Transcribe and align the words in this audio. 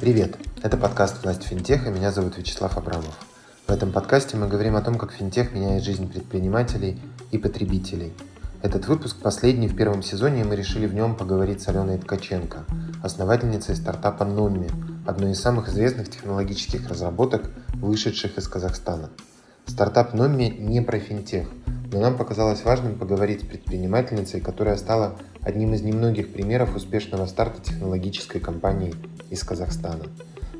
Привет! 0.00 0.38
Это 0.62 0.78
подкаст 0.78 1.22
«Власть 1.22 1.42
финтеха», 1.42 1.90
меня 1.90 2.10
зовут 2.10 2.38
Вячеслав 2.38 2.78
Абрамов. 2.78 3.18
В 3.66 3.70
этом 3.70 3.92
подкасте 3.92 4.38
мы 4.38 4.48
говорим 4.48 4.76
о 4.76 4.80
том, 4.80 4.96
как 4.96 5.12
финтех 5.12 5.52
меняет 5.52 5.82
жизнь 5.82 6.10
предпринимателей 6.10 6.98
и 7.30 7.36
потребителей. 7.36 8.14
Этот 8.62 8.88
выпуск 8.88 9.18
последний 9.22 9.68
в 9.68 9.76
первом 9.76 10.02
сезоне, 10.02 10.40
и 10.40 10.44
мы 10.44 10.56
решили 10.56 10.86
в 10.86 10.94
нем 10.94 11.16
поговорить 11.16 11.60
с 11.60 11.68
Аленой 11.68 11.98
Ткаченко, 11.98 12.64
основательницей 13.10 13.74
стартапа 13.74 14.24
Номми, 14.24 14.70
одной 15.04 15.32
из 15.32 15.40
самых 15.40 15.68
известных 15.68 16.08
технологических 16.10 16.88
разработок, 16.88 17.50
вышедших 17.74 18.38
из 18.38 18.46
Казахстана. 18.46 19.10
Стартап 19.66 20.14
Номми 20.14 20.44
не 20.44 20.80
про 20.80 21.00
финтех, 21.00 21.48
но 21.92 22.00
нам 22.00 22.16
показалось 22.16 22.64
важным 22.64 22.96
поговорить 22.96 23.40
с 23.40 23.44
предпринимательницей, 23.44 24.40
которая 24.40 24.76
стала 24.76 25.16
одним 25.42 25.74
из 25.74 25.82
немногих 25.82 26.32
примеров 26.32 26.76
успешного 26.76 27.26
старта 27.26 27.60
технологической 27.60 28.40
компании 28.40 28.94
из 29.28 29.42
Казахстана. 29.42 30.04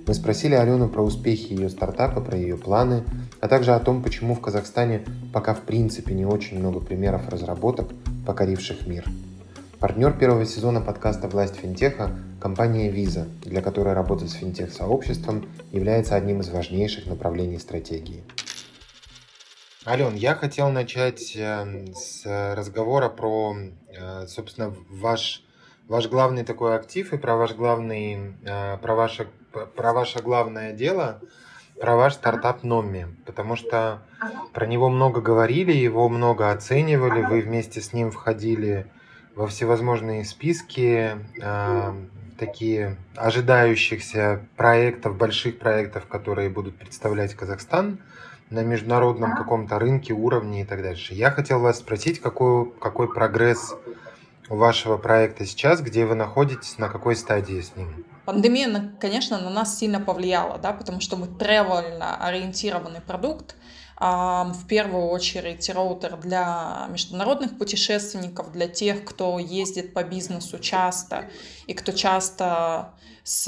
Мы 0.08 0.14
спросили 0.14 0.54
Алену 0.54 0.88
про 0.88 1.02
успехи 1.02 1.52
ее 1.52 1.68
стартапа, 1.68 2.20
про 2.20 2.36
ее 2.36 2.56
планы, 2.56 3.04
а 3.40 3.46
также 3.46 3.74
о 3.74 3.78
том, 3.78 4.02
почему 4.02 4.34
в 4.34 4.40
Казахстане 4.40 5.04
пока 5.32 5.54
в 5.54 5.60
принципе 5.60 6.14
не 6.14 6.26
очень 6.26 6.58
много 6.58 6.80
примеров 6.80 7.28
разработок, 7.28 7.90
покоривших 8.26 8.88
мир. 8.88 9.04
Партнер 9.80 10.12
первого 10.12 10.44
сезона 10.44 10.82
подкаста 10.82 11.26
«Власть 11.26 11.56
финтеха»– 11.56 12.10
компания 12.40 12.92
Visa, 12.92 13.24
для 13.40 13.62
которой 13.62 13.94
работа 13.94 14.26
с 14.26 14.34
финтех-сообществом 14.34 15.48
является 15.72 16.16
одним 16.16 16.40
из 16.40 16.50
важнейших 16.50 17.06
направлений 17.06 17.58
стратегии. 17.58 18.22
Ален, 19.86 20.14
я 20.16 20.34
хотел 20.34 20.68
начать 20.68 21.34
эм, 21.34 21.94
с 21.94 22.26
разговора 22.54 23.08
про, 23.08 23.56
э, 23.88 24.26
собственно, 24.26 24.74
ваш, 24.90 25.42
ваш 25.88 26.10
главный 26.10 26.44
такой 26.44 26.76
актив 26.76 27.14
и 27.14 27.16
про 27.16 27.36
ваш 27.36 27.54
главный, 27.54 28.34
э, 28.44 28.76
про 28.76 28.94
ваше, 28.94 29.28
про 29.76 29.94
ваше 29.94 30.18
главное 30.20 30.74
дело, 30.74 31.22
про 31.80 31.96
ваш 31.96 32.16
стартап 32.16 32.64
Номи, 32.64 33.06
потому 33.24 33.56
что 33.56 34.02
про 34.52 34.66
него 34.66 34.90
много 34.90 35.22
говорили, 35.22 35.72
его 35.72 36.10
много 36.10 36.50
оценивали, 36.50 37.22
вы 37.22 37.40
вместе 37.40 37.80
с 37.80 37.94
ним 37.94 38.10
входили 38.10 38.86
во 39.40 39.46
всевозможные 39.46 40.22
списки, 40.26 41.16
э, 41.40 41.94
такие 42.38 42.98
ожидающихся 43.16 44.44
проектов, 44.54 45.16
больших 45.16 45.58
проектов, 45.58 46.04
которые 46.06 46.50
будут 46.50 46.76
представлять 46.76 47.34
Казахстан 47.34 48.00
на 48.50 48.62
международном 48.62 49.34
каком-то 49.34 49.78
рынке, 49.78 50.12
уровне 50.12 50.60
и 50.60 50.64
так 50.64 50.82
дальше. 50.82 51.14
Я 51.14 51.30
хотел 51.30 51.58
вас 51.60 51.78
спросить, 51.78 52.20
какой, 52.20 52.70
какой 52.72 53.10
прогресс 53.10 53.74
у 54.50 54.56
вашего 54.56 54.98
проекта 54.98 55.46
сейчас, 55.46 55.80
где 55.80 56.04
вы 56.04 56.16
находитесь, 56.16 56.76
на 56.76 56.90
какой 56.90 57.16
стадии 57.16 57.62
с 57.62 57.74
ним? 57.76 58.04
Пандемия, 58.26 58.92
конечно, 59.00 59.38
на 59.38 59.48
нас 59.48 59.78
сильно 59.78 60.00
повлияла, 60.00 60.58
да, 60.58 60.74
потому 60.74 61.00
что 61.00 61.16
мы 61.16 61.28
тревельно 61.28 62.22
ориентированный 62.22 63.00
продукт, 63.00 63.56
в 64.00 64.66
первую 64.66 65.08
очередь 65.08 65.68
роутер 65.68 66.16
для 66.16 66.86
международных 66.90 67.58
путешественников, 67.58 68.50
для 68.50 68.66
тех, 68.66 69.04
кто 69.04 69.38
ездит 69.38 69.92
по 69.92 70.02
бизнесу 70.02 70.58
часто 70.58 71.26
и 71.66 71.74
кто 71.74 71.92
часто 71.92 72.94
с 73.24 73.46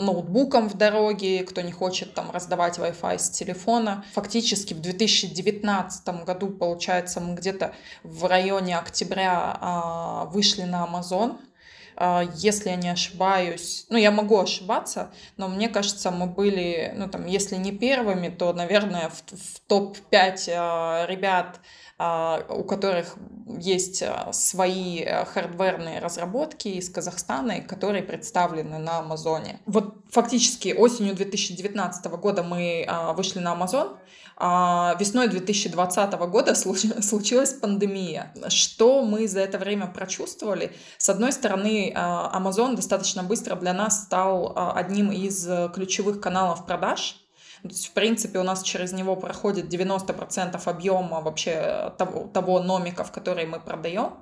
ноутбуком 0.00 0.68
в 0.68 0.74
дороге, 0.74 1.44
кто 1.44 1.60
не 1.60 1.72
хочет 1.72 2.14
там 2.14 2.30
раздавать 2.32 2.78
Wi-Fi 2.78 3.18
с 3.18 3.30
телефона. 3.30 4.04
Фактически 4.12 4.74
в 4.74 4.80
2019 4.80 6.24
году, 6.24 6.48
получается, 6.48 7.20
мы 7.20 7.34
где-то 7.34 7.72
в 8.02 8.26
районе 8.26 8.76
октября 8.76 9.56
а, 9.60 10.24
вышли 10.26 10.62
на 10.62 10.84
Amazon, 10.84 11.38
если 12.34 12.70
я 12.70 12.76
не 12.76 12.88
ошибаюсь, 12.88 13.86
ну, 13.88 13.96
я 13.96 14.10
могу 14.10 14.40
ошибаться, 14.40 15.12
но 15.36 15.46
мне 15.46 15.68
кажется, 15.68 16.10
мы 16.10 16.26
были, 16.26 16.92
ну, 16.96 17.08
там, 17.08 17.26
если 17.26 17.54
не 17.54 17.70
первыми, 17.70 18.28
то, 18.28 18.52
наверное, 18.52 19.08
в, 19.08 19.22
в 19.30 19.60
топ-5 19.68 20.50
а, 20.56 21.06
ребят, 21.06 21.60
а, 21.91 21.91
у 22.48 22.64
которых 22.64 23.16
есть 23.58 24.02
свои 24.32 25.04
хардверные 25.04 25.98
разработки 25.98 26.68
из 26.68 26.88
Казахстана, 26.88 27.60
которые 27.60 28.02
представлены 28.02 28.78
на 28.78 28.98
Амазоне. 28.98 29.60
Вот 29.66 29.96
фактически 30.10 30.74
осенью 30.76 31.14
2019 31.14 32.06
года 32.12 32.42
мы 32.42 32.86
вышли 33.14 33.40
на 33.40 33.52
Амазон, 33.52 33.96
а 34.36 34.96
весной 34.98 35.28
2020 35.28 36.12
года 36.28 36.54
случилась 36.56 37.52
пандемия. 37.52 38.32
Что 38.48 39.02
мы 39.02 39.28
за 39.28 39.40
это 39.40 39.58
время 39.58 39.86
прочувствовали? 39.86 40.72
С 40.98 41.08
одной 41.08 41.32
стороны, 41.32 41.92
а, 41.94 42.36
Amazon 42.36 42.74
достаточно 42.74 43.22
быстро 43.22 43.56
для 43.56 43.72
нас 43.72 44.02
стал 44.02 44.52
а, 44.56 44.72
одним 44.72 45.12
из 45.12 45.48
ключевых 45.74 46.20
каналов 46.20 46.66
продаж. 46.66 47.21
То 47.62 47.68
есть, 47.68 47.86
в 47.88 47.92
принципе, 47.92 48.38
у 48.38 48.42
нас 48.42 48.62
через 48.62 48.92
него 48.92 49.14
проходит 49.16 49.72
90% 49.72 50.60
объема 50.64 51.20
вообще 51.20 51.92
того, 51.96 52.28
того 52.32 52.60
номиков, 52.60 53.12
которые 53.12 53.46
мы 53.46 53.60
продаем. 53.60 54.14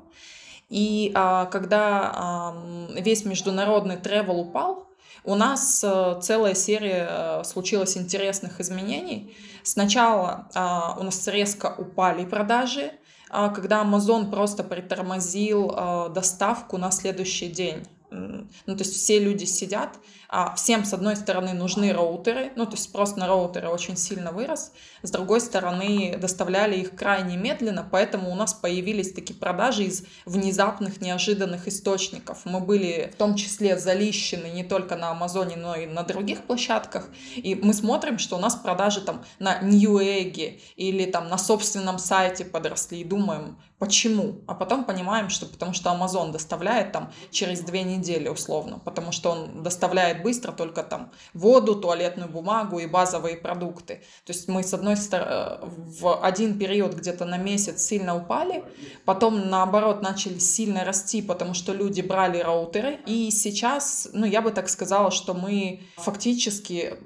И 0.69 1.11
а, 1.15 1.47
когда 1.47 2.13
а, 2.15 2.55
весь 2.97 3.25
международный 3.25 3.97
travel 3.97 4.41
упал, 4.41 4.91
у 5.25 5.35
нас 5.35 5.85
э, 5.85 6.19
целая 6.23 6.55
серия 6.55 7.07
э, 7.09 7.45
случилась 7.45 7.97
интересных 7.97 8.59
изменений. 8.61 9.37
Сначала 9.63 10.49
а, 10.55 10.97
у 10.99 11.03
нас 11.03 11.29
резко 11.29 11.75
упали 11.77 12.25
продажи, 12.25 12.93
а, 13.29 13.51
когда 13.51 13.83
Amazon 13.83 14.31
просто 14.31 14.65
притормозил 14.65 15.73
а, 15.75 16.09
доставку 16.09 16.79
на 16.79 16.91
следующий 16.91 17.49
день. 17.49 17.87
Ну, 18.11 18.77
то 18.77 18.83
есть 18.83 18.95
все 18.95 19.21
люди 19.21 19.45
сидят, 19.45 19.97
а 20.29 20.55
всем, 20.57 20.85
с 20.85 20.93
одной 20.93 21.17
стороны, 21.17 21.53
нужны 21.53 21.93
роутеры, 21.93 22.53
ну, 22.57 22.67
то 22.67 22.73
есть 22.73 22.85
спрос 22.85 23.17
на 23.17 23.27
роутеры 23.27 23.69
очень 23.69 23.97
сильно 23.97 24.33
вырос, 24.33 24.73
с 25.03 25.11
другой 25.11 25.41
стороны, 25.41 26.17
доставляли 26.21 26.77
их 26.77 26.97
крайне 26.97 27.37
медленно, 27.37 27.89
поэтому 27.89 28.31
у 28.31 28.35
нас 28.35 28.53
появились 28.53 29.13
такие 29.13 29.39
продажи 29.39 29.85
из 29.85 30.05
внезапных, 30.25 31.01
неожиданных 31.01 31.69
источников. 31.69 32.41
Мы 32.45 32.61
были 32.61 33.11
в 33.15 33.17
том 33.17 33.37
числе 33.37 33.79
залищены 33.79 34.47
не 34.47 34.65
только 34.65 34.97
на 34.97 35.11
Амазоне, 35.11 35.57
но 35.57 35.77
и 35.77 35.87
на 35.87 36.03
других 36.03 36.43
площадках, 36.43 37.09
и 37.37 37.55
мы 37.55 37.73
смотрим, 37.73 38.19
что 38.19 38.37
у 38.37 38.41
нас 38.41 38.57
продажи 38.57 39.03
там 39.03 39.25
на 39.39 39.61
Newegg 39.61 40.61
или 40.77 41.05
там 41.07 41.29
на 41.29 41.39
собственном 41.39 41.99
сайте 41.99 42.45
подросли, 42.45 43.01
и 43.01 43.05
думаем, 43.05 43.57
почему? 43.81 44.43
А 44.47 44.55
потом 44.55 44.85
понимаем, 44.85 45.31
что 45.31 45.47
потому 45.47 45.73
что 45.73 45.91
Amazon 45.91 46.33
доставляет 46.33 46.93
там 46.93 47.13
через 47.31 47.61
две 47.61 47.83
недели 47.83 48.29
условно, 48.29 48.79
потому 48.79 49.11
что 49.11 49.31
он 49.31 49.63
доставляет 49.63 50.23
быстро 50.23 50.53
только 50.53 50.83
там 50.83 51.11
воду, 51.33 51.75
туалетную 51.75 52.29
бумагу 52.29 52.79
и 52.79 52.87
базовые 52.87 53.37
продукты. 53.37 54.03
То 54.27 54.33
есть 54.33 54.49
мы, 54.49 54.63
с 54.63 54.75
одной 54.75 54.97
стороны, 54.97 55.31
э, 55.31 55.59
в 56.01 56.23
один 56.23 56.59
период 56.59 56.95
где-то 56.95 57.25
на 57.25 57.39
месяц 57.39 57.83
сильно 57.83 58.15
упали, 58.15 58.63
потом, 59.07 59.49
наоборот, 59.49 60.03
начали 60.03 60.39
сильно 60.39 60.85
расти, 60.85 61.23
потому 61.23 61.55
что 61.55 61.73
люди 61.73 62.03
брали 62.03 62.39
роутеры. 62.39 63.01
И 63.07 63.31
сейчас, 63.31 64.11
ну, 64.13 64.27
я 64.27 64.43
бы 64.43 64.51
так 64.51 64.69
сказала, 64.69 65.11
что 65.11 65.33
мы 65.33 65.81
фактически 65.97 66.99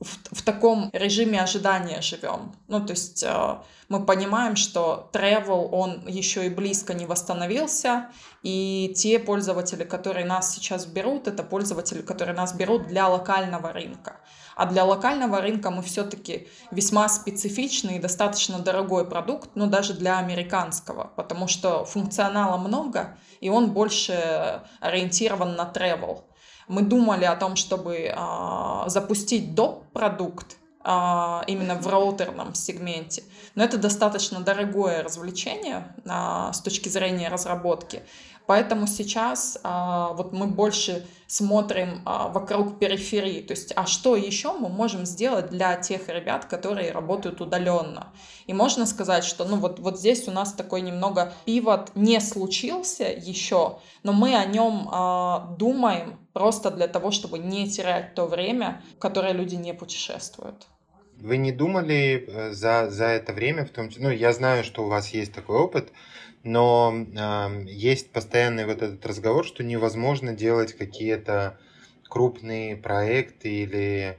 в, 0.00 0.36
в 0.36 0.42
таком 0.42 0.90
режиме 0.92 1.40
ожидания 1.40 2.00
живем. 2.02 2.52
Ну, 2.68 2.84
то 2.84 2.92
есть 2.92 3.22
э, 3.22 3.58
мы 3.88 4.04
понимаем, 4.04 4.56
что 4.56 5.10
travel, 5.12 5.68
он 5.70 6.06
еще 6.06 6.46
и 6.46 6.50
близко 6.50 6.94
не 6.94 7.06
восстановился, 7.06 8.10
и 8.42 8.92
те 8.96 9.18
пользователи, 9.18 9.84
которые 9.84 10.26
нас 10.26 10.54
сейчас 10.54 10.86
берут, 10.86 11.26
это 11.26 11.42
пользователи, 11.42 12.02
которые 12.02 12.34
нас 12.34 12.52
берут 12.52 12.86
для 12.86 13.08
локального 13.08 13.72
рынка. 13.72 14.20
А 14.56 14.66
для 14.66 14.84
локального 14.84 15.40
рынка 15.40 15.70
мы 15.70 15.82
все-таки 15.82 16.48
весьма 16.70 17.08
специфичный 17.08 17.96
и 17.96 18.00
достаточно 18.00 18.58
дорогой 18.58 19.08
продукт, 19.08 19.50
но 19.54 19.66
даже 19.66 19.94
для 19.94 20.18
американского, 20.18 21.12
потому 21.16 21.48
что 21.48 21.84
функционала 21.84 22.56
много, 22.56 23.16
и 23.40 23.50
он 23.50 23.70
больше 23.70 24.62
ориентирован 24.80 25.54
на 25.54 25.70
travel. 25.72 26.24
Мы 26.68 26.82
думали 26.82 27.24
о 27.24 27.34
том, 27.36 27.56
чтобы 27.56 28.12
а, 28.14 28.84
запустить 28.88 29.54
доп. 29.54 29.84
продукт, 29.92 30.56
а, 30.80 31.42
именно 31.46 31.74
в 31.74 31.86
роутерном 31.86 32.54
сегменте. 32.54 33.22
Но 33.54 33.64
это 33.64 33.78
достаточно 33.78 34.40
дорогое 34.40 35.02
развлечение 35.02 35.94
а, 36.06 36.52
с 36.52 36.60
точки 36.60 36.88
зрения 36.88 37.28
разработки. 37.28 38.02
Поэтому 38.48 38.86
сейчас 38.86 39.58
а, 39.62 40.14
вот 40.14 40.32
мы 40.32 40.46
больше 40.46 41.06
смотрим 41.26 42.00
а, 42.06 42.28
вокруг 42.28 42.78
периферии, 42.78 43.42
то 43.42 43.52
есть, 43.52 43.74
а 43.76 43.84
что 43.84 44.16
еще 44.16 44.54
мы 44.54 44.70
можем 44.70 45.04
сделать 45.04 45.50
для 45.50 45.76
тех 45.76 46.08
ребят, 46.08 46.46
которые 46.46 46.90
работают 46.90 47.42
удаленно. 47.42 48.10
И 48.46 48.54
можно 48.54 48.86
сказать, 48.86 49.24
что 49.24 49.44
ну 49.44 49.56
вот, 49.56 49.80
вот 49.80 49.98
здесь 49.98 50.26
у 50.28 50.30
нас 50.30 50.54
такой 50.54 50.80
немного 50.80 51.34
пивот 51.44 51.90
не 51.94 52.20
случился 52.20 53.04
еще, 53.04 53.80
но 54.02 54.14
мы 54.14 54.34
о 54.34 54.46
нем 54.46 54.88
а, 54.90 55.54
думаем 55.58 56.18
просто 56.32 56.70
для 56.70 56.88
того, 56.88 57.10
чтобы 57.10 57.38
не 57.38 57.68
терять 57.68 58.14
то 58.14 58.24
время, 58.24 58.82
которое 58.98 59.34
люди 59.34 59.56
не 59.56 59.74
путешествуют. 59.74 60.66
Вы 61.20 61.36
не 61.36 61.52
думали 61.52 62.24
э, 62.26 62.52
за, 62.52 62.90
за 62.90 63.06
это 63.06 63.32
время, 63.32 63.64
в 63.64 63.70
том 63.70 63.88
числе, 63.88 64.04
ну, 64.04 64.10
я 64.10 64.32
знаю, 64.32 64.62
что 64.64 64.84
у 64.84 64.88
вас 64.88 65.08
есть 65.08 65.32
такой 65.32 65.56
опыт, 65.56 65.92
но 66.44 66.94
э, 66.94 67.64
есть 67.66 68.12
постоянный 68.12 68.66
вот 68.66 68.82
этот 68.82 69.04
разговор, 69.04 69.44
что 69.44 69.64
невозможно 69.64 70.32
делать 70.32 70.74
какие-то 70.74 71.58
крупные 72.08 72.76
проекты 72.76 73.48
или 73.48 74.18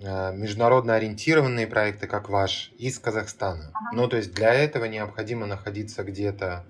э, 0.00 0.32
международно 0.34 0.94
ориентированные 0.94 1.66
проекты, 1.66 2.06
как 2.06 2.28
ваш, 2.28 2.72
из 2.76 2.98
Казахстана. 2.98 3.70
Ага. 3.74 3.90
Ну, 3.94 4.08
то 4.08 4.16
есть 4.16 4.32
для 4.34 4.52
этого 4.52 4.84
необходимо 4.86 5.46
находиться 5.46 6.02
где-то 6.02 6.66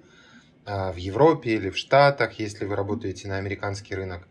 э, 0.67 0.93
в 0.93 0.97
Европе 0.97 1.55
или 1.55 1.71
в 1.71 1.79
Штатах, 1.79 2.39
если 2.39 2.65
вы 2.65 2.77
работаете 2.77 3.29
на 3.29 3.39
американский 3.39 3.95
рынок. 3.95 4.29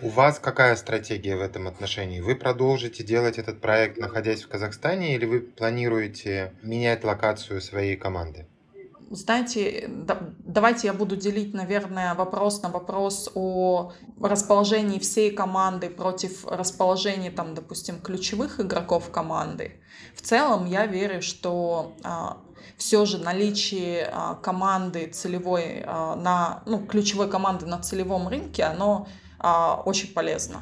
У 0.00 0.10
вас 0.10 0.38
какая 0.38 0.76
стратегия 0.76 1.36
в 1.36 1.40
этом 1.40 1.66
отношении? 1.66 2.20
Вы 2.20 2.36
продолжите 2.36 3.02
делать 3.02 3.36
этот 3.36 3.60
проект, 3.60 3.98
находясь 3.98 4.44
в 4.44 4.48
Казахстане, 4.48 5.16
или 5.16 5.24
вы 5.24 5.40
планируете 5.40 6.52
менять 6.62 7.02
локацию 7.02 7.60
своей 7.60 7.96
команды? 7.96 8.46
Знаете, 9.10 9.88
да, 9.88 10.18
давайте 10.38 10.86
я 10.86 10.92
буду 10.92 11.16
делить, 11.16 11.52
наверное, 11.52 12.14
вопрос 12.14 12.62
на 12.62 12.68
вопрос 12.68 13.28
о 13.34 13.92
расположении 14.22 15.00
всей 15.00 15.32
команды 15.32 15.90
против 15.90 16.46
расположения, 16.46 17.32
там, 17.32 17.54
допустим, 17.54 18.00
ключевых 18.00 18.60
игроков 18.60 19.10
команды. 19.10 19.80
В 20.14 20.22
целом 20.22 20.66
я 20.66 20.86
верю, 20.86 21.22
что 21.22 21.96
а, 22.04 22.36
все 22.76 23.04
же 23.04 23.18
наличие 23.18 24.08
а, 24.12 24.34
команды 24.34 25.06
целевой 25.08 25.82
а, 25.84 26.14
на, 26.14 26.62
ну, 26.66 26.86
ключевой 26.86 27.28
команды 27.28 27.66
на 27.66 27.80
целевом 27.80 28.28
рынке, 28.28 28.62
оно 28.62 29.08
очень 29.40 30.12
полезно. 30.12 30.60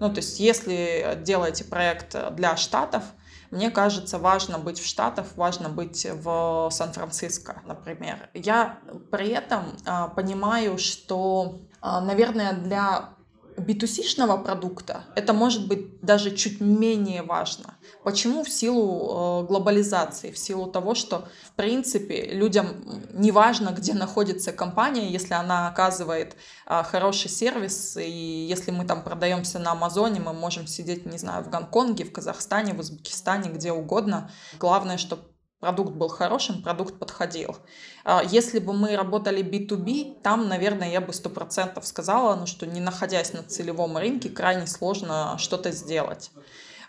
Ну, 0.00 0.08
то 0.08 0.16
есть, 0.16 0.40
если 0.40 1.18
делаете 1.22 1.64
проект 1.64 2.16
для 2.34 2.56
Штатов, 2.56 3.04
мне 3.52 3.70
кажется, 3.70 4.18
важно 4.18 4.58
быть 4.58 4.80
в 4.80 4.86
Штатах, 4.86 5.26
важно 5.36 5.68
быть 5.68 6.06
в 6.10 6.70
Сан-Франциско, 6.72 7.62
например. 7.66 8.30
Я 8.32 8.78
при 9.10 9.28
этом 9.28 9.76
а, 9.84 10.08
понимаю, 10.08 10.78
что, 10.78 11.60
а, 11.82 12.00
наверное, 12.00 12.54
для 12.54 13.10
B2C-шного 13.56 14.42
продукта 14.42 15.04
это 15.14 15.32
может 15.32 15.68
быть 15.68 16.00
даже 16.00 16.34
чуть 16.34 16.60
менее 16.60 17.22
важно. 17.22 17.74
Почему? 18.04 18.44
В 18.44 18.50
силу 18.50 19.42
э, 19.42 19.46
глобализации, 19.46 20.30
в 20.30 20.38
силу 20.38 20.66
того, 20.66 20.94
что, 20.94 21.28
в 21.44 21.52
принципе, 21.52 22.26
людям 22.32 22.66
не 23.12 23.30
важно, 23.30 23.70
где 23.70 23.94
находится 23.94 24.52
компания, 24.52 25.10
если 25.10 25.34
она 25.34 25.68
оказывает 25.68 26.36
э, 26.66 26.82
хороший 26.82 27.30
сервис, 27.30 27.96
и 27.96 28.46
если 28.48 28.70
мы 28.70 28.84
там 28.84 29.02
продаемся 29.02 29.58
на 29.58 29.72
Амазоне, 29.72 30.20
мы 30.20 30.32
можем 30.32 30.66
сидеть, 30.66 31.06
не 31.06 31.18
знаю, 31.18 31.44
в 31.44 31.50
Гонконге, 31.50 32.04
в 32.04 32.12
Казахстане, 32.12 32.74
в 32.74 32.80
Узбекистане, 32.80 33.50
где 33.50 33.72
угодно. 33.72 34.30
Главное, 34.58 34.96
чтобы 34.98 35.22
продукт 35.62 35.92
был 35.92 36.08
хорошим, 36.08 36.60
продукт 36.60 36.98
подходил. 36.98 37.56
А, 38.04 38.20
если 38.24 38.58
бы 38.58 38.72
мы 38.72 38.96
работали 38.96 39.44
B2B, 39.44 40.20
там, 40.20 40.48
наверное, 40.48 40.90
я 40.90 41.00
бы 41.00 41.12
сто 41.12 41.30
процентов 41.30 41.86
сказала, 41.86 42.34
ну, 42.34 42.46
что 42.46 42.66
не 42.66 42.80
находясь 42.80 43.32
на 43.32 43.44
целевом 43.44 43.96
рынке, 43.96 44.28
крайне 44.28 44.66
сложно 44.66 45.36
что-то 45.38 45.70
сделать. 45.70 46.32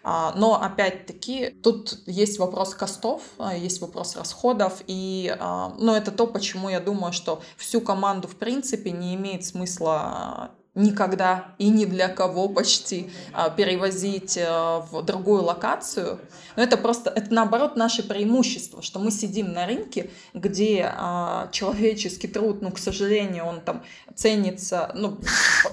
А, 0.04 0.34
но 0.36 0.60
опять-таки 0.60 1.52
тут 1.62 2.00
есть 2.08 2.40
вопрос 2.40 2.74
костов, 2.74 3.22
а, 3.38 3.56
есть 3.56 3.80
вопрос 3.80 4.16
расходов, 4.16 4.82
и 4.88 5.36
ну, 5.78 5.94
это 5.94 6.10
то, 6.12 6.26
почему 6.26 6.68
я 6.68 6.80
думаю, 6.80 7.14
что 7.14 7.44
всю 7.58 7.80
команду 7.80 8.28
в 8.28 8.38
принципе 8.38 8.90
не 8.90 9.14
имеет 9.14 9.46
смысла 9.46 10.50
никогда 10.76 11.54
и 11.60 11.70
ни 11.70 11.86
для 11.86 12.08
кого 12.08 12.50
почти 12.50 13.12
а, 13.32 13.50
перевозить 13.50 14.38
э, 14.38 14.82
в 14.92 15.04
другую 15.04 15.44
локацию. 15.44 16.20
Но 16.56 16.64
это 16.64 16.78
просто, 16.78 17.12
это 17.12 17.32
наоборот 17.32 17.76
наше 17.76 18.02
преимущество, 18.02 18.82
что 18.82 19.00
мы 19.00 19.12
сидим 19.12 19.54
на 19.54 19.68
рынке, 19.68 20.10
где 20.34 20.92
а, 20.96 21.50
человеческий 21.52 22.28
труд, 22.28 22.62
ну, 22.62 22.72
к 22.72 22.80
сожалению, 22.80 23.46
он 23.46 23.62
там 23.62 23.84
ценится, 24.16 24.92
ну, 24.96 25.20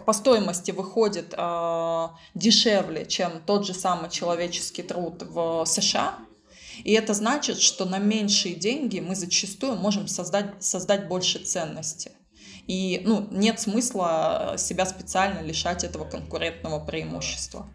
по 0.04 0.12
стоимости 0.12 0.70
выходит 0.70 1.34
а, 1.36 2.14
дешевле, 2.34 3.06
чем 3.06 3.40
тот 3.46 3.66
же 3.66 3.72
самый 3.72 4.10
человеческий 4.10 4.82
труд 4.82 5.22
в 5.22 5.64
США. 5.64 6.18
И 6.84 6.92
это 6.92 7.14
значит, 7.14 7.60
что 7.60 7.86
на 7.86 7.98
меньшие 7.98 8.54
деньги 8.54 9.00
мы 9.00 9.14
зачастую 9.14 9.76
можем 9.76 10.08
создать, 10.08 10.62
создать 10.62 11.08
больше 11.08 11.38
ценности. 11.38 12.12
И 12.66 13.02
ну, 13.04 13.26
нет 13.30 13.60
смысла 13.60 14.54
себя 14.56 14.86
специально 14.86 15.40
лишать 15.40 15.84
этого 15.84 16.04
конкурентного 16.04 16.84
преимущества. 16.84 17.66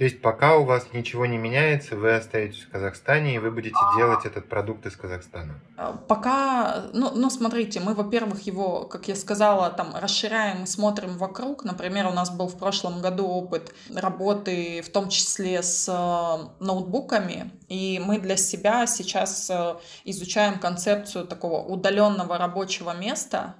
То 0.00 0.04
есть 0.04 0.22
пока 0.22 0.56
у 0.56 0.64
вас 0.64 0.86
ничего 0.94 1.26
не 1.26 1.36
меняется, 1.36 1.94
вы 1.94 2.14
остаетесь 2.14 2.62
в 2.62 2.70
Казахстане 2.70 3.34
и 3.34 3.38
вы 3.38 3.50
будете 3.50 3.76
делать 3.98 4.24
этот 4.24 4.48
продукт 4.48 4.86
из 4.86 4.96
Казахстана? 4.96 5.60
А, 5.76 5.92
пока, 5.92 6.86
ну, 6.94 7.10
ну 7.14 7.28
смотрите, 7.28 7.80
мы, 7.80 7.92
во-первых, 7.92 8.40
его, 8.46 8.86
как 8.86 9.08
я 9.08 9.14
сказала, 9.14 9.68
там 9.68 9.94
расширяем 9.94 10.62
и 10.62 10.66
смотрим 10.66 11.18
вокруг. 11.18 11.64
Например, 11.64 12.06
у 12.06 12.12
нас 12.12 12.30
был 12.30 12.48
в 12.48 12.56
прошлом 12.56 13.02
году 13.02 13.26
опыт 13.26 13.74
работы, 13.94 14.80
в 14.80 14.88
том 14.88 15.10
числе 15.10 15.62
с 15.62 15.86
э, 15.86 16.64
ноутбуками, 16.64 17.50
и 17.68 18.00
мы 18.02 18.18
для 18.18 18.38
себя 18.38 18.86
сейчас 18.86 19.50
э, 19.50 19.74
изучаем 20.06 20.58
концепцию 20.60 21.26
такого 21.26 21.62
удаленного 21.62 22.38
рабочего 22.38 22.96
места, 22.96 23.54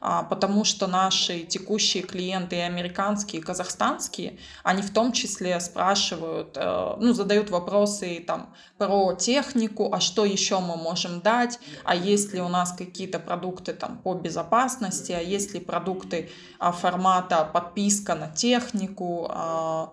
потому 0.00 0.64
что 0.64 0.86
наши 0.86 1.40
текущие 1.40 2.02
клиенты, 2.02 2.56
и 2.56 2.60
американские, 2.60 3.40
и 3.40 3.44
казахстанские, 3.44 4.38
они 4.62 4.80
в 4.80 4.90
том 4.92 5.12
числе 5.12 5.60
спрашивают, 5.60 6.56
э, 6.56 6.96
ну, 6.98 7.12
задают 7.12 7.50
вопросы 7.50 8.24
там 8.26 8.54
про 8.78 9.14
технику, 9.14 9.92
а 9.92 10.00
что 10.00 10.24
еще 10.24 10.58
мы 10.60 10.76
можем 10.76 11.20
дать, 11.20 11.58
а 11.84 11.94
есть 11.94 12.32
ли 12.32 12.40
у 12.40 12.48
нас 12.48 12.72
какие-то 12.72 13.18
продукты 13.18 13.74
там 13.74 13.98
по 13.98 14.14
безопасности, 14.14 15.12
а 15.12 15.20
есть 15.20 15.52
ли 15.52 15.60
продукты 15.60 16.30
а, 16.58 16.72
формата 16.72 17.44
подписка 17.44 18.14
на 18.14 18.28
технику. 18.28 19.26
А, 19.30 19.92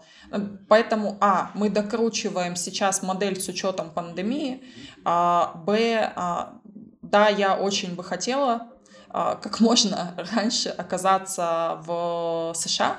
поэтому, 0.69 1.17
а, 1.19 1.51
мы 1.53 1.69
докручиваем 1.69 2.55
сейчас 2.55 3.03
модель 3.03 3.39
с 3.39 3.47
учетом 3.49 3.89
пандемии, 3.89 4.63
а, 5.03 5.53
б, 5.65 6.13
да, 7.01 7.29
я 7.29 7.55
очень 7.55 7.95
бы 7.95 8.03
хотела 8.03 8.53
а, 8.53 8.76
как 9.41 9.59
можно 9.59 10.13
раньше 10.33 10.69
оказаться 10.69 11.79
в 11.85 12.53
США. 12.55 12.97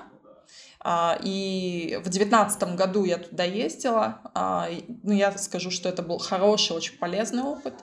А, 0.81 1.19
и 1.23 2.01
в 2.05 2.09
девятнадцатом 2.09 2.77
году 2.77 3.05
я 3.05 3.19
туда 3.19 3.45
ездила. 3.45 4.21
А, 4.35 4.69
ну, 5.03 5.13
я 5.13 5.37
скажу, 5.37 5.71
что 5.71 5.89
это 5.89 6.03
был 6.03 6.19
хороший, 6.19 6.77
очень 6.77 6.97
полезный 6.99 7.43
опыт. 7.43 7.75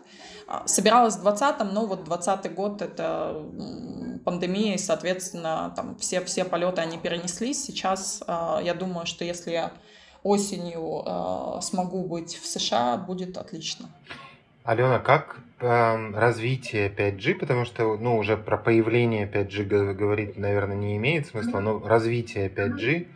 Собиралась 0.65 1.15
в 1.15 1.21
двадцатом, 1.21 1.73
но 1.73 1.85
вот 1.85 2.03
двадцатый 2.03 2.51
год 2.51 2.81
это 2.81 3.43
пандемия, 4.23 4.75
и, 4.75 4.77
соответственно, 4.77 5.73
там 5.75 5.97
все, 5.97 6.23
все 6.23 6.45
полеты 6.45 6.81
они 6.81 6.97
перенеслись. 6.97 7.63
Сейчас 7.65 8.23
я 8.27 8.73
думаю, 8.73 9.07
что 9.07 9.25
если 9.25 9.51
я 9.51 9.71
осенью 10.23 11.03
смогу 11.61 12.05
быть 12.07 12.35
в 12.35 12.45
США, 12.45 12.97
будет 12.97 13.37
отлично. 13.37 13.89
Алена, 14.65 14.97
как 14.97 15.37
э, 15.59 16.11
развитие 16.13 16.89
5G, 16.89 17.35
потому 17.35 17.65
что, 17.65 17.97
ну, 17.97 18.17
уже 18.17 18.35
про 18.35 18.57
появление 18.57 19.29
5G 19.31 19.93
говорить, 19.93 20.37
наверное, 20.37 20.75
не 20.75 20.97
имеет 20.97 21.27
смысла, 21.27 21.59
но 21.59 21.79
развитие 21.79 22.49
5G 22.49 23.07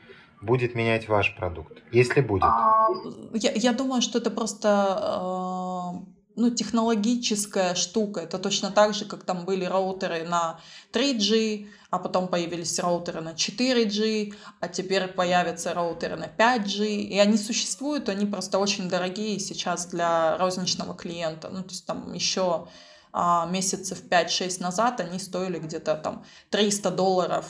будет 0.42 0.76
менять 0.76 1.10
ваш 1.10 1.36
продукт, 1.36 1.82
если 1.92 2.22
будет? 2.22 2.44
А, 2.44 2.90
я, 3.34 3.52
я 3.54 3.74
думаю, 3.74 4.04
что 4.04 4.20
это 4.20 4.30
просто 4.30 5.98
э, 5.98 6.19
ну, 6.40 6.50
технологическая 6.50 7.76
штука. 7.76 8.22
Это 8.22 8.40
точно 8.40 8.72
так 8.72 8.94
же, 8.94 9.06
как 9.06 9.24
там 9.24 9.46
были 9.46 9.66
роутеры 9.66 10.24
на 10.24 10.60
3G, 10.94 11.68
а 11.90 12.00
потом 12.00 12.30
появились 12.30 12.80
роутеры 12.80 13.20
на 13.20 13.34
4G, 13.34 14.34
а 14.62 14.68
теперь 14.70 15.08
появятся 15.10 15.74
роутеры 15.74 16.16
на 16.16 16.28
5G. 16.28 16.86
И 16.86 17.20
они 17.20 17.38
существуют, 17.38 18.08
они 18.08 18.26
просто 18.26 18.58
очень 18.58 18.88
дорогие 18.88 19.38
сейчас 19.40 19.88
для 19.88 20.38
розничного 20.38 20.96
клиента. 20.96 21.50
Ну, 21.50 21.62
то 21.62 21.70
есть 21.72 21.86
там 21.86 22.14
еще 22.14 22.68
а, 23.12 23.46
месяцев 23.48 24.02
5-6 24.10 24.62
назад 24.62 25.02
они 25.02 25.20
стоили 25.20 25.60
где-то 25.60 25.96
там 25.96 26.24
300 26.52 26.92
долларов, 26.92 27.46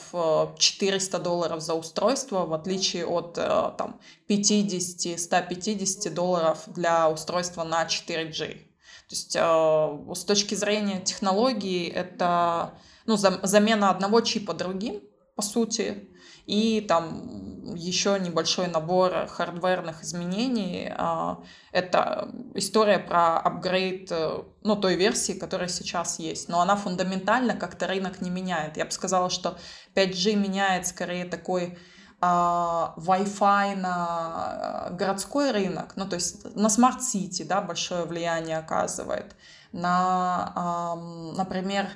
400 0.58 1.16
э, 1.16 1.20
долларов 1.20 1.62
за 1.62 1.74
устройство, 1.74 2.44
в 2.44 2.54
отличие 2.54 3.06
от 3.06 3.38
э, 3.38 3.72
там 3.78 4.00
50-150 4.28 6.10
долларов 6.10 6.58
для 6.66 7.08
устройства 7.08 7.62
на 7.62 7.84
4G. 7.84 8.69
То 9.10 9.16
есть 9.16 9.34
э, 9.34 10.14
с 10.14 10.24
точки 10.24 10.54
зрения 10.54 11.00
технологии 11.00 11.88
это 11.88 12.74
ну, 13.06 13.16
замена 13.16 13.90
одного 13.90 14.20
чипа 14.20 14.54
другим, 14.54 15.02
по 15.34 15.42
сути, 15.42 16.08
и 16.46 16.80
там 16.80 17.74
еще 17.74 18.20
небольшой 18.20 18.68
набор 18.68 19.26
хардверных 19.26 20.04
изменений. 20.04 20.92
А, 20.96 21.42
это 21.72 22.30
история 22.54 23.00
про 23.00 23.40
апгрейд 23.40 24.12
э, 24.12 24.44
ну, 24.62 24.76
той 24.76 24.94
версии, 24.94 25.32
которая 25.32 25.68
сейчас 25.68 26.20
есть. 26.20 26.48
Но 26.48 26.60
она 26.60 26.76
фундаментально 26.76 27.56
как-то 27.56 27.88
рынок 27.88 28.20
не 28.20 28.30
меняет. 28.30 28.76
Я 28.76 28.84
бы 28.84 28.92
сказала, 28.92 29.28
что 29.28 29.58
5G 29.96 30.36
меняет 30.36 30.86
скорее 30.86 31.24
такой 31.24 31.76
Wi-Fi 32.22 33.76
на 33.76 34.88
э, 34.90 34.94
городской 34.94 35.52
рынок, 35.52 35.92
ну 35.96 36.06
то 36.06 36.16
есть 36.16 36.54
на 36.56 36.68
City, 37.00 37.44
да, 37.46 37.60
большое 37.60 38.04
влияние 38.04 38.58
оказывает, 38.58 39.34
на, 39.72 40.96
например, 41.36 41.88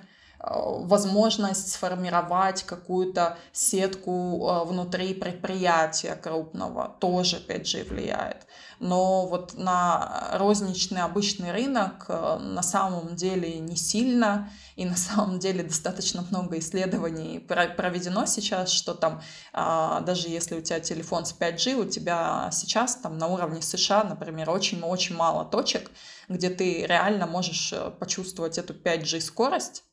возможность 0.50 1.72
сформировать 1.72 2.62
какую-то 2.64 3.38
сетку 3.52 4.46
э, 4.48 4.64
внутри 4.64 5.14
предприятия 5.14 6.14
крупного. 6.16 6.96
Тоже, 7.00 7.36
опять 7.36 7.66
же, 7.66 7.84
влияет. 7.84 8.46
Но 8.80 9.26
вот 9.26 9.54
на 9.54 10.28
розничный 10.34 11.02
обычный 11.02 11.52
рынок 11.52 12.06
э, 12.08 12.38
на 12.38 12.62
самом 12.62 13.16
деле 13.16 13.58
не 13.58 13.76
сильно, 13.76 14.50
и 14.76 14.84
на 14.84 14.96
самом 14.96 15.38
деле 15.38 15.62
достаточно 15.62 16.22
много 16.30 16.58
исследований 16.58 17.38
проведено 17.38 18.26
сейчас, 18.26 18.70
что 18.70 18.94
там 18.94 19.22
а, 19.52 20.00
даже 20.00 20.28
если 20.28 20.56
у 20.56 20.60
тебя 20.60 20.80
телефон 20.80 21.24
с 21.24 21.34
5G, 21.38 21.74
у 21.74 21.88
тебя 21.88 22.50
сейчас 22.52 22.96
там 22.96 23.16
на 23.18 23.28
уровне 23.28 23.62
США, 23.62 24.04
например, 24.04 24.50
очень-очень 24.50 25.16
мало 25.16 25.44
точек, 25.44 25.90
где 26.28 26.50
ты 26.50 26.86
реально 26.86 27.26
можешь 27.26 27.72
э, 27.72 27.90
почувствовать 27.90 28.58
эту 28.58 28.74
5G 28.74 29.20
скорость, 29.20 29.84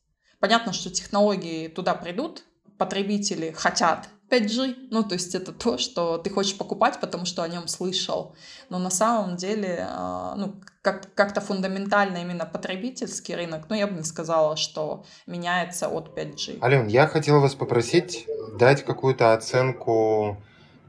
Понятно, 0.42 0.74
что 0.74 0.90
технологии 0.90 1.68
туда 1.68 1.94
придут, 1.94 2.44
потребители 2.78 3.52
хотят 3.52 4.10
5G, 4.32 4.88
ну, 4.90 5.04
то 5.04 5.14
есть 5.14 5.36
это 5.36 5.52
то, 5.52 5.78
что 5.78 6.18
ты 6.18 6.30
хочешь 6.32 6.58
покупать, 6.58 7.00
потому 7.00 7.26
что 7.26 7.44
о 7.44 7.48
нем 7.48 7.68
слышал. 7.68 8.34
Но 8.70 8.80
на 8.80 8.90
самом 8.90 9.36
деле, 9.36 9.86
а, 9.88 10.36
ну, 10.36 10.56
как- 10.82 11.14
как-то 11.14 11.42
фундаментально 11.42 12.18
именно 12.18 12.46
потребительский 12.46 13.36
рынок, 13.36 13.66
ну, 13.70 13.76
я 13.76 13.86
бы 13.86 13.94
не 13.98 14.04
сказала, 14.04 14.56
что 14.58 15.06
меняется 15.28 15.90
от 15.90 16.16
5G. 16.18 16.60
Ален, 16.64 16.88
я 16.88 17.08
хотел 17.08 17.40
вас 17.40 17.54
попросить 17.54 18.26
дать 18.58 18.84
какую-то 18.84 19.34
оценку 19.34 20.42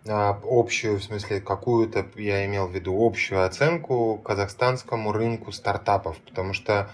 общую, 0.06 0.98
в 0.98 1.02
смысле, 1.02 1.40
какую-то, 1.40 2.06
я 2.16 2.44
имел 2.46 2.66
в 2.66 2.74
виду 2.74 3.04
общую 3.04 3.44
оценку 3.44 4.20
казахстанскому 4.24 5.12
рынку 5.12 5.52
стартапов, 5.52 6.16
потому 6.18 6.54
что 6.54 6.90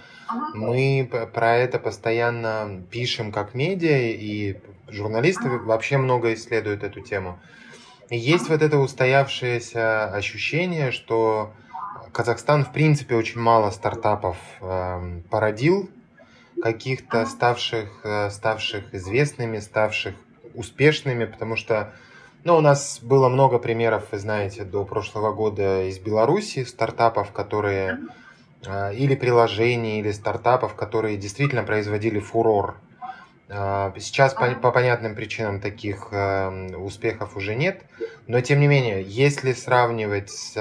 мы 0.54 1.08
про 1.32 1.56
это 1.56 1.78
постоянно 1.78 2.82
пишем 2.90 3.32
как 3.32 3.54
медиа, 3.54 4.12
и 4.12 4.60
журналисты 4.88 5.48
вообще 5.48 5.96
много 5.96 6.34
исследуют 6.34 6.82
эту 6.82 7.00
тему. 7.00 7.38
И 8.10 8.16
есть 8.16 8.48
вот 8.48 8.62
это 8.62 8.78
устоявшееся 8.78 10.06
ощущение, 10.06 10.92
что 10.92 11.52
Казахстан, 12.12 12.64
в 12.64 12.72
принципе, 12.72 13.14
очень 13.14 13.40
мало 13.40 13.70
стартапов 13.70 14.36
э, 14.60 15.20
породил, 15.30 15.90
каких-то 16.62 17.26
ставших, 17.26 18.00
э, 18.04 18.30
ставших 18.30 18.94
известными, 18.94 19.58
ставших 19.58 20.14
успешными, 20.54 21.26
потому 21.26 21.56
что 21.56 21.92
ну, 22.44 22.56
у 22.56 22.60
нас 22.60 23.00
было 23.02 23.28
много 23.28 23.58
примеров, 23.58 24.08
вы 24.12 24.18
знаете, 24.18 24.64
до 24.64 24.84
прошлого 24.84 25.32
года 25.32 25.84
из 25.84 25.98
Беларуси 25.98 26.64
стартапов, 26.64 27.32
которые 27.32 27.98
а, 28.66 28.92
или 28.92 29.14
приложений, 29.14 30.00
или 30.00 30.12
стартапов, 30.12 30.74
которые 30.74 31.16
действительно 31.16 31.62
производили 31.62 32.20
фурор. 32.20 32.76
А, 33.48 33.92
сейчас 33.98 34.34
по, 34.34 34.50
по 34.54 34.70
понятным 34.70 35.14
причинам 35.14 35.60
таких 35.60 36.08
э, 36.10 36.76
успехов 36.76 37.36
уже 37.36 37.54
нет, 37.54 37.82
но 38.26 38.40
тем 38.40 38.60
не 38.60 38.66
менее, 38.66 39.02
если 39.02 39.52
сравнивать 39.52 40.30
с, 40.30 40.52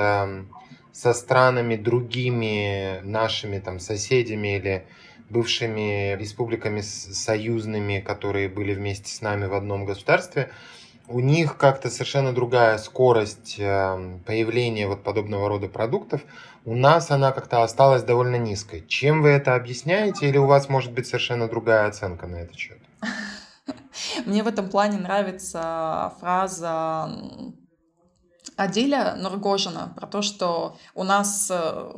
со 0.91 1.13
странами 1.13 1.75
другими 1.75 3.01
нашими 3.03 3.59
там 3.59 3.79
соседями 3.79 4.57
или 4.57 4.85
бывшими 5.29 6.15
республиками 6.15 6.81
союзными, 6.81 7.99
которые 7.99 8.47
были 8.47 8.73
вместе 8.73 9.13
с 9.13 9.21
нами 9.21 9.45
в 9.45 9.53
одном 9.53 9.85
государстве, 9.85 10.49
у 11.07 11.19
них 11.19 11.57
как-то 11.57 11.89
совершенно 11.89 12.33
другая 12.33 12.77
скорость 12.77 13.55
эм, 13.59 14.19
появления 14.25 14.87
вот 14.87 15.03
подобного 15.03 15.47
рода 15.47 15.67
продуктов. 15.67 16.21
У 16.65 16.75
нас 16.75 17.11
она 17.11 17.31
как-то 17.31 17.63
осталась 17.63 18.03
довольно 18.03 18.35
низкой. 18.35 18.85
Чем 18.87 19.21
вы 19.21 19.29
это 19.29 19.55
объясняете 19.55 20.27
или 20.27 20.37
у 20.37 20.45
вас 20.45 20.67
может 20.67 20.91
быть 20.91 21.07
совершенно 21.07 21.47
другая 21.47 21.87
оценка 21.87 22.27
на 22.27 22.35
этот 22.37 22.57
счет? 22.57 22.79
Мне 24.25 24.43
в 24.43 24.47
этом 24.47 24.69
плане 24.69 24.97
нравится 24.97 26.13
фраза 26.19 27.09
Адиля 28.57 29.15
Нургожина 29.15 29.93
про 29.95 30.07
то, 30.07 30.21
что 30.21 30.77
у 30.93 31.03
нас 31.03 31.49
э, 31.51 31.91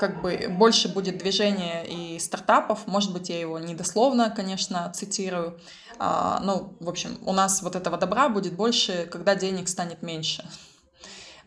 как 0.00 0.22
бы 0.22 0.46
больше 0.48 0.88
будет 0.88 1.18
движения 1.18 1.84
и 1.84 2.18
стартапов. 2.18 2.86
Может 2.86 3.12
быть, 3.12 3.28
я 3.28 3.38
его 3.38 3.58
недословно, 3.58 4.30
конечно, 4.30 4.90
цитирую. 4.94 5.60
А, 5.98 6.40
ну, 6.42 6.72
в 6.80 6.88
общем, 6.88 7.18
у 7.26 7.34
нас 7.34 7.62
вот 7.62 7.76
этого 7.76 7.98
добра 7.98 8.30
будет 8.30 8.54
больше, 8.54 9.06
когда 9.12 9.34
денег 9.34 9.68
станет 9.68 10.00
меньше. 10.02 10.42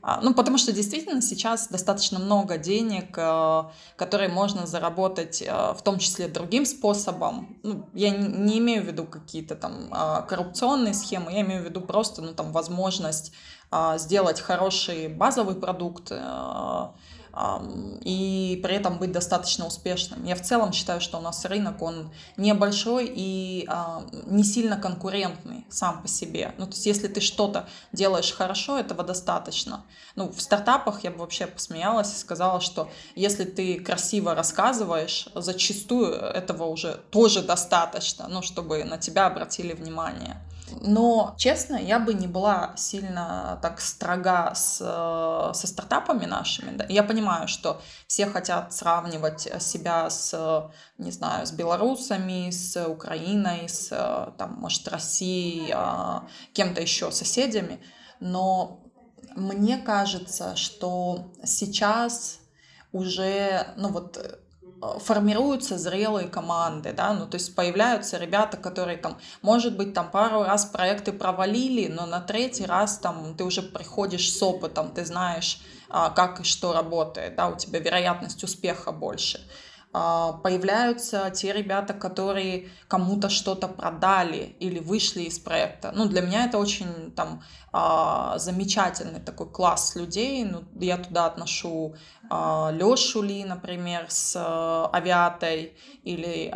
А, 0.04 0.20
ну, 0.22 0.36
потому 0.36 0.60
что 0.60 0.72
действительно 0.72 1.22
сейчас 1.22 1.70
достаточно 1.70 2.20
много 2.20 2.58
денег, 2.58 3.18
э, 3.18 3.64
которые 3.96 4.30
можно 4.30 4.68
заработать, 4.68 5.42
э, 5.42 5.74
в 5.74 5.82
том 5.82 5.98
числе 5.98 6.28
другим 6.28 6.66
способом. 6.66 7.58
Ну, 7.64 7.90
я 7.94 8.12
не 8.12 8.60
имею 8.60 8.84
в 8.84 8.86
виду 8.86 9.06
какие-то 9.06 9.56
там 9.56 9.88
а, 9.92 10.22
коррупционные 10.22 10.94
схемы, 10.94 11.32
я 11.32 11.42
имею 11.42 11.64
в 11.64 11.66
виду 11.66 11.82
просто, 11.82 12.22
ну, 12.22 12.34
там, 12.34 12.52
возможность 12.52 13.32
а, 13.72 13.98
сделать 13.98 14.42
хороший 14.42 15.08
базовый 15.08 15.56
продукт, 15.56 16.12
и 18.02 18.60
при 18.62 18.76
этом 18.76 19.00
быть 19.00 19.12
достаточно 19.12 19.66
успешным. 19.66 20.24
Я 20.24 20.36
в 20.36 20.42
целом 20.42 20.72
считаю, 20.72 21.02
что 21.02 21.18
у 21.18 21.22
нас 21.22 21.46
рынок, 21.46 21.82
он 21.82 22.12
небольшой 22.38 23.12
и 23.14 23.68
не 24.26 24.44
сильно 24.44 24.78
конкурентный 24.78 25.66
сам 25.70 26.02
по 26.04 26.08
себе. 26.08 26.54
Ну, 26.58 26.66
то 26.66 26.74
есть, 26.74 26.86
если 26.86 27.08
ты 27.08 27.22
что-то 27.22 27.68
делаешь 27.92 28.32
хорошо, 28.32 28.78
этого 28.78 29.04
достаточно. 29.04 29.84
Ну, 30.16 30.32
в 30.32 30.40
стартапах 30.40 31.04
я 31.04 31.10
бы 31.10 31.18
вообще 31.18 31.48
посмеялась 31.48 32.14
и 32.14 32.20
сказала, 32.20 32.62
что 32.62 32.92
если 33.16 33.46
ты 33.46 33.80
красиво 33.80 34.36
рассказываешь, 34.36 35.28
зачастую 35.34 36.14
этого 36.14 36.66
уже 36.66 37.02
тоже 37.10 37.42
достаточно, 37.42 38.28
ну, 38.28 38.44
чтобы 38.44 38.84
на 38.84 39.00
тебя 39.00 39.26
обратили 39.26 39.74
внимание. 39.74 40.38
Но, 40.82 41.36
честно, 41.38 41.76
я 41.76 42.00
бы 42.00 42.14
не 42.14 42.28
была 42.28 42.74
сильно 42.78 43.60
так 43.62 43.82
строга 43.82 44.54
с, 44.56 44.78
со 44.78 45.68
стартапами 45.68 46.26
нашими. 46.26 46.76
Да. 46.76 46.86
Я 46.90 47.04
понимаю, 47.04 47.48
что 47.48 47.82
все 48.08 48.26
хотят 48.28 48.74
сравнивать 48.74 49.42
себя 49.62 50.10
с, 50.10 50.72
не 50.98 51.12
знаю, 51.12 51.46
с 51.46 51.52
белорусами, 51.52 52.50
с 52.50 52.86
Украиной, 52.88 53.68
с, 53.68 53.90
там, 54.38 54.54
может, 54.54 54.88
Россией, 54.88 55.72
а, 55.74 56.28
кем-то 56.54 56.82
еще, 56.82 57.12
соседями. 57.12 57.80
Но 58.20 58.80
мне 59.36 59.78
кажется, 59.78 60.56
что 60.56 61.34
сейчас 61.44 62.40
уже, 62.92 63.68
ну 63.76 63.90
вот, 63.90 64.18
Э, 64.18 64.38
формируются 65.00 65.78
зрелые 65.78 66.28
команды, 66.28 66.94
да, 66.94 67.14
ну, 67.14 67.28
то 67.28 67.36
есть 67.36 67.56
появляются 67.56 68.18
ребята, 68.18 68.58
которые 68.58 68.98
там, 68.98 69.18
может 69.42 69.78
быть, 69.78 69.94
там 69.94 70.10
пару 70.12 70.44
раз 70.44 70.66
проекты 70.66 71.12
провалили, 71.12 71.88
но 71.88 72.06
на 72.06 72.20
третий 72.20 72.66
раз 72.66 72.98
там 72.98 73.36
ты 73.36 73.44
уже 73.44 73.62
приходишь 73.62 74.32
с 74.32 74.42
опытом, 74.42 74.92
ты 74.92 75.06
знаешь, 75.06 75.62
а, 75.90 76.10
как 76.10 76.42
и 76.42 76.44
что 76.44 76.74
работает, 76.74 77.36
да, 77.36 77.50
у 77.50 77.58
тебя 77.58 77.80
вероятность 77.80 78.44
успеха 78.44 78.92
больше. 78.92 79.40
А, 79.96 80.34
появляются 80.34 81.30
те 81.30 81.54
ребята, 81.54 81.94
которые 81.94 82.70
кому-то 82.88 83.30
что-то 83.30 83.68
продали 83.68 84.56
или 84.60 84.80
вышли 84.80 85.22
из 85.22 85.38
проекта. 85.38 85.92
Ну, 85.94 86.06
для 86.06 86.22
меня 86.22 86.46
это 86.46 86.58
очень 86.58 87.12
там 87.12 87.44
а, 87.74 88.38
замечательный 88.38 89.20
такой 89.20 89.50
класс 89.50 89.96
людей. 89.96 90.46
Ну, 90.46 90.64
я 90.80 90.98
туда 90.98 91.26
отношу 91.26 91.96
а, 92.30 92.72
Лешу 92.72 93.22
Ли, 93.22 93.44
например, 93.44 94.06
с 94.10 94.36
Авиатой 94.94 95.76
или 96.04 96.54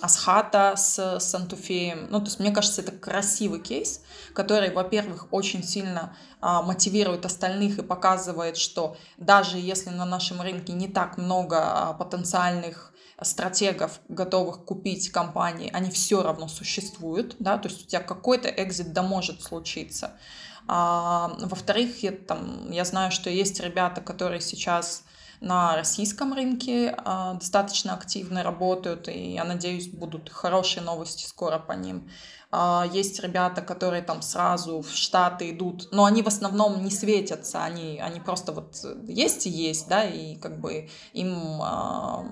Асхата 0.00 0.74
с 0.76 1.20
Сантуфеем. 1.20 2.08
Ну, 2.10 2.20
то 2.20 2.26
есть 2.26 2.40
мне 2.40 2.52
кажется, 2.52 2.80
это 2.80 2.92
красивый 2.92 3.60
кейс, 3.60 4.02
который, 4.34 4.72
во-первых, 4.72 5.28
очень 5.30 5.62
сильно 5.62 6.16
а, 6.40 6.62
мотивирует 6.62 7.24
остальных 7.24 7.78
и 7.78 7.82
показывает, 7.82 8.56
что 8.56 8.96
даже 9.16 9.58
если 9.58 9.90
на 9.90 10.04
нашем 10.04 10.40
рынке 10.40 10.72
не 10.72 10.88
так 10.88 11.18
много 11.18 11.58
а, 11.58 11.92
потенциальных 11.94 12.92
стратегов, 13.22 14.00
готовых 14.08 14.64
купить 14.64 15.10
компании, 15.10 15.70
они 15.72 15.90
все 15.90 16.22
равно 16.22 16.48
существуют, 16.48 17.36
да, 17.38 17.58
то 17.58 17.68
есть 17.68 17.84
у 17.84 17.86
тебя 17.86 18.00
какой-то 18.00 18.48
экзит 18.48 18.92
да 18.92 19.02
может 19.02 19.42
случиться. 19.42 20.12
А, 20.68 21.34
во-вторых, 21.40 22.02
я, 22.02 22.12
там, 22.12 22.70
я 22.70 22.84
знаю, 22.84 23.10
что 23.12 23.30
есть 23.30 23.60
ребята, 23.60 24.00
которые 24.00 24.40
сейчас 24.40 25.04
на 25.40 25.76
российском 25.76 26.32
рынке 26.32 26.94
а, 26.98 27.34
достаточно 27.34 27.94
активно 27.94 28.42
работают, 28.42 29.08
и 29.08 29.34
я 29.34 29.44
надеюсь, 29.44 29.88
будут 29.88 30.30
хорошие 30.30 30.82
новости 30.82 31.26
скоро 31.26 31.58
по 31.58 31.72
ним. 31.72 32.10
А, 32.50 32.86
есть 32.92 33.20
ребята, 33.20 33.60
которые 33.60 34.02
там 34.02 34.22
сразу 34.22 34.80
в 34.80 34.90
Штаты 34.90 35.50
идут, 35.50 35.88
но 35.90 36.04
они 36.04 36.22
в 36.22 36.28
основном 36.28 36.82
не 36.84 36.90
светятся, 36.90 37.64
они, 37.64 37.98
они 37.98 38.20
просто 38.20 38.52
вот 38.52 38.76
есть 39.08 39.46
и 39.46 39.50
есть, 39.50 39.88
да, 39.88 40.04
и 40.04 40.36
как 40.36 40.60
бы 40.60 40.88
им 41.12 41.60
а, 41.62 42.24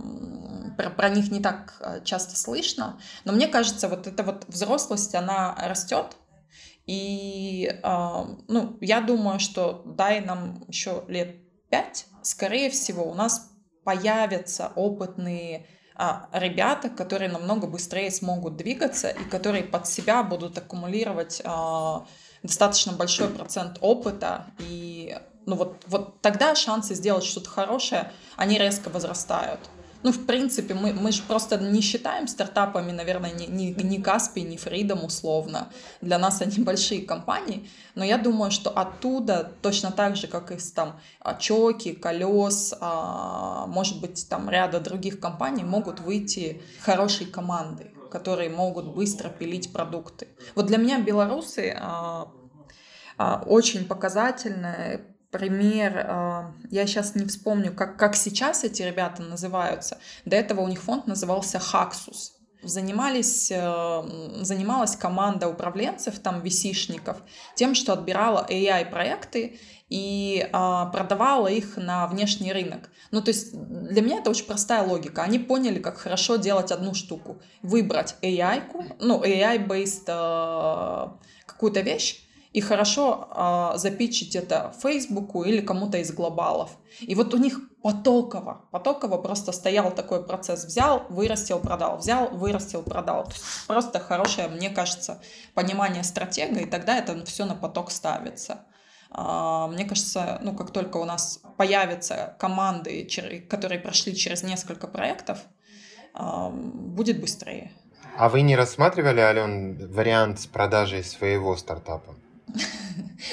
про, 0.77 0.91
про 0.91 1.09
них 1.09 1.31
не 1.31 1.41
так 1.41 2.03
часто 2.05 2.37
слышно. 2.37 2.99
Но 3.25 3.33
мне 3.33 3.49
кажется, 3.49 3.89
вот 3.89 4.07
эта 4.07 4.23
вот 4.23 4.45
взрослость, 4.49 5.15
она 5.15 5.55
растет, 5.59 6.17
и 6.87 7.81
ну, 7.83 8.77
я 8.83 9.01
думаю, 9.01 9.41
что 9.41 9.83
дай 9.87 10.21
нам 10.21 10.65
еще 10.69 11.05
лет 11.09 11.37
пять, 11.71 12.07
скорее 12.23 12.69
всего, 12.71 13.11
у 13.11 13.15
нас 13.15 13.51
появятся 13.85 14.71
опытные 14.75 15.67
а, 15.97 16.29
ребята, 16.33 16.89
которые 16.89 17.31
намного 17.31 17.67
быстрее 17.67 18.11
смогут 18.11 18.57
двигаться 18.57 19.09
и 19.09 19.25
которые 19.25 19.63
под 19.65 19.87
себя 19.87 20.23
будут 20.23 20.59
аккумулировать 20.59 21.41
а, 21.45 22.07
достаточно 22.43 22.93
большой 22.93 23.29
процент 23.29 23.79
опыта 23.81 24.47
и 24.59 25.17
ну 25.47 25.57
вот, 25.57 25.83
вот 25.87 26.21
тогда 26.21 26.55
шансы 26.55 26.95
сделать 26.95 27.25
что-то 27.25 27.51
хорошее, 27.51 28.11
они 28.37 28.59
резко 28.59 28.89
возрастают. 28.89 29.61
Ну, 30.05 30.13
в 30.13 30.27
принципе, 30.27 30.75
мы, 30.75 30.93
мы 30.93 31.13
же 31.13 31.23
просто 31.23 31.57
не 31.57 31.81
считаем 31.81 32.29
стартапами, 32.29 32.93
наверное, 32.93 33.33
ни, 33.33 33.47
ни, 33.47 33.83
ни 33.83 34.03
Каспи, 34.03 34.43
ни 34.43 34.59
Фридом 34.59 35.03
условно. 35.03 35.71
Для 36.03 36.19
нас 36.19 36.43
они 36.43 36.59
большие 36.63 37.01
компании. 37.01 37.71
Но 37.95 38.05
я 38.05 38.19
думаю, 38.19 38.51
что 38.51 38.69
оттуда, 38.69 39.51
точно 39.63 39.91
так 39.93 40.17
же, 40.17 40.27
как 40.27 40.53
из 40.53 40.71
там 40.73 41.01
Чоки, 41.41 41.95
Колес, 41.95 42.75
а, 42.81 43.67
может 43.67 44.03
быть, 44.03 44.29
там 44.29 44.51
ряда 44.51 44.79
других 44.79 45.21
компаний, 45.21 45.65
могут 45.65 46.01
выйти 46.01 46.61
хорошие 46.83 47.27
команды, 47.27 47.91
которые 48.11 48.51
могут 48.51 48.95
быстро 48.95 49.31
пилить 49.31 49.73
продукты. 49.73 50.29
Вот 50.55 50.67
для 50.67 50.77
меня 50.77 51.01
белорусы 51.01 51.75
а, 51.81 52.29
а, 53.17 53.43
очень 53.47 53.87
показательная 53.87 55.14
пример, 55.35 56.07
а, 56.09 56.53
я 56.71 56.87
сейчас 56.87 57.17
не 57.17 57.27
вспомню, 57.27 57.73
как, 57.73 57.97
как 57.97 58.15
сейчас 58.15 58.63
эти 58.63 58.83
ребята 58.83 59.21
называются. 59.23 59.99
До 60.25 60.37
этого 60.37 60.61
у 60.61 60.69
них 60.69 60.81
фонд 60.81 61.09
назывался 61.09 61.59
Хаксус. 61.59 62.33
Занимались, 62.63 63.51
э, 63.51 64.03
занималась 64.41 64.97
команда 64.97 65.49
управленцев, 65.49 66.19
там, 66.21 66.41
висишников, 66.41 67.19
тем, 67.57 67.75
что 67.75 67.93
отбирала 67.93 68.47
AI-проекты 68.49 69.59
и 69.91 70.49
а, 70.53 70.87
продавала 70.87 71.49
их 71.49 71.77
на 71.77 72.07
внешний 72.07 72.53
рынок. 72.53 72.89
Ну, 73.11 73.21
то 73.21 73.31
есть 73.31 73.53
для 73.53 74.01
меня 74.01 74.21
это 74.21 74.31
очень 74.31 74.47
простая 74.47 74.87
логика. 74.87 75.23
Они 75.23 75.39
поняли, 75.39 75.79
как 75.79 75.99
хорошо 75.99 76.37
делать 76.37 76.73
одну 76.73 76.95
штуку. 76.95 77.43
Выбрать 77.63 78.17
AI-ку, 78.23 78.85
ну, 78.99 79.23
AI-based 79.23 80.05
э, 80.07 81.45
какую-то 81.47 81.81
вещь, 81.81 82.24
и 82.55 82.61
хорошо 82.61 83.29
э, 83.35 83.79
запичить 83.79 84.37
это 84.37 84.73
Фейсбуку 84.81 85.43
или 85.43 85.61
кому-то 85.61 85.99
из 85.99 86.13
глобалов. 86.13 86.71
И 87.01 87.17
вот 87.17 87.35
у 87.35 87.37
них 87.37 87.59
потоково, 87.83 88.65
потоково 88.71 89.19
просто 89.19 89.51
стоял 89.51 89.93
такой 89.93 90.25
процесс. 90.25 90.65
Взял, 90.65 91.05
вырастил, 91.09 91.59
продал, 91.59 91.99
взял, 91.99 92.29
вырастил, 92.29 92.83
продал. 92.83 93.25
То 93.25 93.33
есть 93.33 93.67
просто 93.67 93.99
хорошее, 93.99 94.47
мне 94.47 94.71
кажется, 94.71 95.21
понимание 95.55 96.05
стратегии, 96.05 96.63
и 96.63 96.71
тогда 96.71 96.97
это 96.97 97.27
все 97.27 97.45
на 97.45 97.57
поток 97.57 97.91
ставится. 97.91 98.61
А, 99.11 99.67
мне 99.67 99.85
кажется, 99.85 100.39
ну, 100.41 100.55
как 100.55 100.71
только 100.71 100.99
у 100.99 101.05
нас 101.05 101.41
появятся 101.57 102.37
команды, 102.39 103.09
которые 103.51 103.81
прошли 103.81 104.15
через 104.15 104.45
несколько 104.45 104.87
проектов, 104.87 105.41
будет 106.15 107.21
быстрее. 107.21 107.73
А 108.17 108.29
вы 108.29 108.43
не 108.43 108.55
рассматривали, 108.55 109.19
Ален, 109.19 109.93
вариант 109.93 110.39
с 110.39 110.47
продажей 110.47 111.03
своего 111.03 111.57
стартапа? 111.57 112.15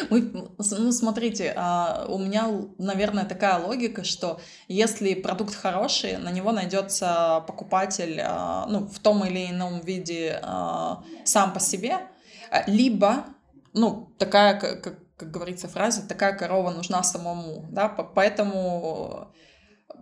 Мы, 0.10 0.32
ну, 0.58 0.92
смотрите, 0.92 1.54
а, 1.56 2.06
у 2.08 2.18
меня, 2.18 2.50
наверное, 2.78 3.26
такая 3.26 3.60
логика, 3.60 4.04
что 4.04 4.40
если 4.68 5.14
продукт 5.14 5.54
хороший, 5.54 6.18
на 6.18 6.32
него 6.32 6.52
найдется 6.52 7.44
покупатель, 7.48 8.20
а, 8.24 8.66
ну, 8.68 8.88
в 8.88 9.00
том 9.00 9.26
или 9.26 9.52
ином 9.52 9.82
виде 9.82 10.40
а, 10.42 11.04
сам 11.26 11.54
по 11.54 11.60
себе, 11.60 12.00
либо, 12.68 13.26
ну, 13.74 14.14
такая, 14.18 14.60
как, 14.60 14.98
как 15.18 15.32
говорится 15.32 15.68
фраза, 15.68 16.08
такая 16.08 16.34
корова 16.34 16.72
нужна 16.72 17.04
самому, 17.04 17.66
да, 17.70 17.90
поэтому 17.90 19.32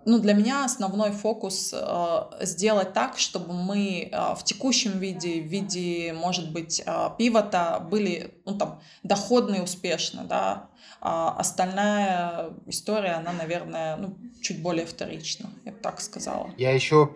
ну, 0.05 0.19
для 0.19 0.33
меня 0.33 0.65
основной 0.65 1.11
фокус 1.11 1.73
э, 1.73 2.45
сделать 2.45 2.93
так, 2.93 3.17
чтобы 3.17 3.53
мы 3.53 4.09
э, 4.11 4.35
в 4.35 4.43
текущем 4.43 4.99
виде, 4.99 5.41
в 5.41 5.45
виде, 5.45 6.13
может 6.13 6.51
быть, 6.51 6.81
э, 6.85 7.09
пивота 7.17 7.79
были, 7.79 8.33
ну, 8.45 8.57
там, 8.57 8.81
доходные 9.03 9.63
успешно, 9.63 10.23
да, 10.23 10.69
а 11.01 11.35
остальная 11.37 12.51
история, 12.67 13.11
она, 13.11 13.31
наверное, 13.31 13.95
ну, 13.97 14.17
чуть 14.41 14.61
более 14.61 14.85
вторична, 14.85 15.49
я 15.65 15.71
бы 15.71 15.77
так 15.79 16.01
сказала. 16.01 16.51
Я 16.57 16.71
еще 16.71 17.09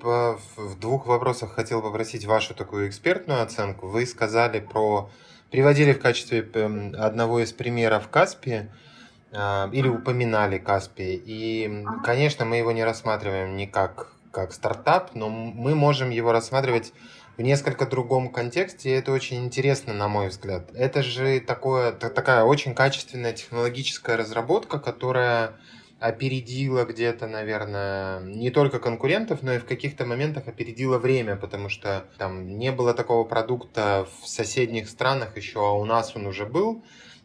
в 0.55 0.79
двух 0.79 1.05
вопросах 1.05 1.53
хотел 1.53 1.81
попросить 1.81 2.25
вашу 2.25 2.53
такую 2.53 2.87
экспертную 2.87 3.41
оценку. 3.41 3.87
Вы 3.87 4.05
сказали 4.05 4.59
про, 4.59 5.09
приводили 5.51 5.93
в 5.93 5.99
качестве 5.99 6.41
одного 6.97 7.41
из 7.41 7.51
примеров 7.51 8.07
Каспи, 8.07 8.53
а, 8.53 8.67
или 9.33 9.87
упоминали 9.87 10.59
Каспи. 10.59 11.21
И, 11.25 11.83
конечно, 12.03 12.45
мы 12.45 12.57
его 12.57 12.71
не 12.71 12.83
рассматриваем 12.83 13.57
не 13.57 13.65
как, 13.65 14.13
как 14.31 14.53
стартап, 14.53 15.15
но 15.15 15.29
мы 15.29 15.73
можем 15.73 16.11
его 16.11 16.31
рассматривать 16.31 16.93
в 17.37 17.41
несколько 17.41 17.87
другом 17.87 18.31
контексте, 18.31 18.89
и 18.89 18.93
это 18.93 19.11
очень 19.11 19.43
интересно, 19.43 19.93
на 19.93 20.07
мой 20.07 20.27
взгляд. 20.27 20.69
Это 20.75 21.01
же 21.01 21.39
такое, 21.39 21.91
такая 21.91 22.43
очень 22.43 22.75
качественная 22.75 23.33
технологическая 23.33 24.17
разработка, 24.17 24.77
которая 24.79 25.55
опередила 25.99 26.83
где-то, 26.83 27.27
наверное, 27.27 28.19
не 28.19 28.51
только 28.51 28.79
конкурентов, 28.79 29.41
но 29.41 29.53
и 29.53 29.59
в 29.59 29.65
каких-то 29.65 30.05
моментах 30.05 30.47
опередила 30.47 30.97
время, 30.97 31.37
потому 31.37 31.69
что 31.69 32.05
там 32.17 32.57
не 32.57 32.71
было 32.71 32.93
такого 32.93 33.23
продукта 33.23 34.05
в 34.21 34.27
соседних 34.27 34.89
странах 34.89 35.37
еще, 35.37 35.59
а 35.59 35.71
у 35.71 35.85
нас 35.85 36.15
он 36.15 36.27
уже 36.27 36.45
был. 36.45 36.83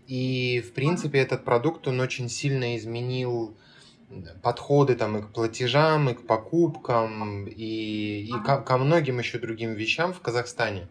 И, 0.09 0.65
в 0.67 0.73
принципе, 0.73 1.19
этот 1.19 1.45
продукт, 1.45 1.87
он 1.87 2.01
очень 2.01 2.29
сильно 2.29 2.77
изменил 2.77 3.57
подходы 4.43 4.95
там 4.95 5.19
и 5.19 5.23
к 5.23 5.29
платежам, 5.35 6.09
и 6.09 6.15
к 6.15 6.27
покупкам, 6.27 7.47
и, 7.47 8.23
и 8.23 8.33
ко, 8.45 8.57
ко 8.63 8.79
многим 8.79 9.19
еще 9.19 9.39
другим 9.39 9.75
вещам 9.75 10.15
в 10.15 10.21
Казахстане. 10.21 10.89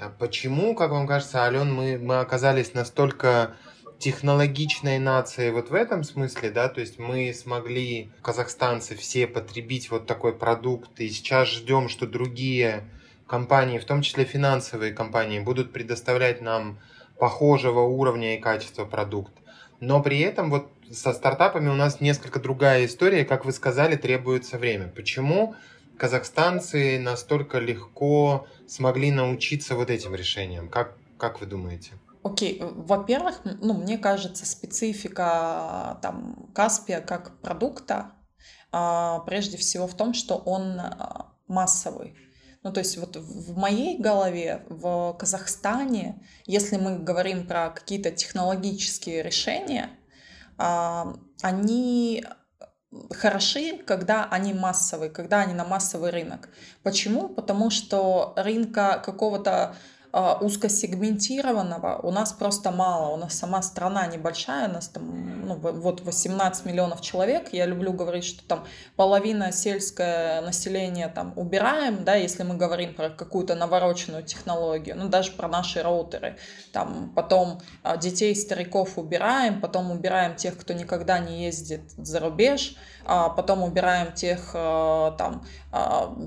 А 0.00 0.08
почему, 0.08 0.74
как 0.74 0.90
вам 0.90 1.06
кажется, 1.06 1.44
Ален, 1.44 1.72
мы, 1.72 1.96
мы 1.96 2.18
оказались 2.18 2.74
настолько 2.74 3.54
технологичной 3.98 4.98
нацией 4.98 5.52
вот 5.52 5.70
в 5.70 5.74
этом 5.74 6.02
смысле, 6.02 6.50
да, 6.50 6.68
то 6.68 6.80
есть 6.80 6.98
мы 6.98 7.32
смогли, 7.34 8.10
казахстанцы, 8.22 8.96
все 8.96 9.26
потребить 9.26 9.90
вот 9.90 10.06
такой 10.06 10.32
продукт, 10.32 10.98
и 11.00 11.08
сейчас 11.08 11.48
ждем, 11.48 11.88
что 11.88 12.06
другие 12.06 12.88
компании, 13.26 13.78
в 13.78 13.84
том 13.84 14.02
числе 14.02 14.24
финансовые 14.24 14.92
компании, 14.92 15.38
будут 15.38 15.72
предоставлять 15.72 16.40
нам 16.40 16.80
похожего 17.20 17.80
уровня 17.80 18.36
и 18.36 18.40
качества 18.40 18.84
продукт. 18.84 19.32
Но 19.78 20.02
при 20.02 20.20
этом 20.20 20.50
вот 20.50 20.68
со 20.90 21.12
стартапами 21.12 21.68
у 21.68 21.74
нас 21.74 22.00
несколько 22.00 22.40
другая 22.40 22.86
история. 22.86 23.24
Как 23.24 23.44
вы 23.44 23.52
сказали, 23.52 23.96
требуется 23.96 24.58
время. 24.58 24.88
Почему 24.88 25.54
казахстанцы 25.96 26.98
настолько 26.98 27.58
легко 27.58 28.46
смогли 28.66 29.12
научиться 29.12 29.76
вот 29.76 29.90
этим 29.90 30.14
решениям? 30.14 30.68
Как, 30.68 30.96
как 31.18 31.40
вы 31.40 31.46
думаете? 31.46 31.92
Окей, 32.22 32.58
okay. 32.58 32.84
во-первых, 32.86 33.40
ну, 33.44 33.74
мне 33.74 33.96
кажется, 33.96 34.44
специфика 34.44 35.98
там 36.02 36.48
Каспия 36.54 37.00
как 37.00 37.38
продукта 37.40 38.12
а, 38.72 39.20
прежде 39.20 39.56
всего 39.56 39.86
в 39.86 39.96
том, 39.96 40.12
что 40.12 40.36
он 40.36 40.78
а, 40.80 41.32
массовый. 41.48 42.14
Ну, 42.62 42.72
то 42.72 42.80
есть 42.80 42.98
вот 42.98 43.16
в 43.16 43.56
моей 43.56 43.98
голове, 43.98 44.62
в 44.68 45.16
Казахстане, 45.18 46.22
если 46.46 46.76
мы 46.76 46.98
говорим 46.98 47.46
про 47.46 47.70
какие-то 47.70 48.10
технологические 48.10 49.22
решения, 49.22 49.90
а, 50.58 51.14
они 51.40 52.24
хороши, 53.10 53.78
когда 53.78 54.26
они 54.26 54.52
массовые, 54.52 55.10
когда 55.10 55.40
они 55.40 55.54
на 55.54 55.64
массовый 55.64 56.10
рынок. 56.10 56.50
Почему? 56.82 57.28
Потому 57.28 57.70
что 57.70 58.34
рынка 58.36 59.00
какого-то 59.04 59.74
узкосегментированного 60.12 62.00
у 62.02 62.10
нас 62.10 62.32
просто 62.32 62.70
мало. 62.70 63.14
У 63.14 63.16
нас 63.16 63.34
сама 63.34 63.62
страна 63.62 64.06
небольшая, 64.06 64.68
у 64.68 64.72
нас 64.72 64.88
там 64.88 65.46
ну, 65.46 65.54
вот 65.54 66.00
18 66.00 66.66
миллионов 66.66 67.00
человек. 67.00 67.52
Я 67.52 67.66
люблю 67.66 67.92
говорить, 67.92 68.24
что 68.24 68.42
там 68.44 68.66
половина 68.96 69.52
сельское 69.52 70.40
население 70.40 71.08
там 71.08 71.32
убираем, 71.36 72.04
да, 72.04 72.14
если 72.14 72.42
мы 72.42 72.56
говорим 72.56 72.94
про 72.94 73.10
какую-то 73.10 73.54
навороченную 73.54 74.24
технологию, 74.24 74.96
ну 74.96 75.08
даже 75.08 75.32
про 75.32 75.48
наши 75.48 75.82
роутеры. 75.82 76.36
Там 76.72 77.12
потом 77.14 77.60
а, 77.82 77.96
детей, 77.96 78.34
стариков 78.34 78.98
убираем, 78.98 79.60
потом 79.60 79.90
убираем 79.90 80.34
тех, 80.34 80.58
кто 80.58 80.72
никогда 80.74 81.18
не 81.18 81.44
ездит 81.44 81.82
за 81.96 82.20
рубеж, 82.20 82.76
а 82.99 82.99
потом 83.28 83.62
убираем 83.62 84.12
тех, 84.12 84.52
а, 84.54 85.12
там, 85.12 85.44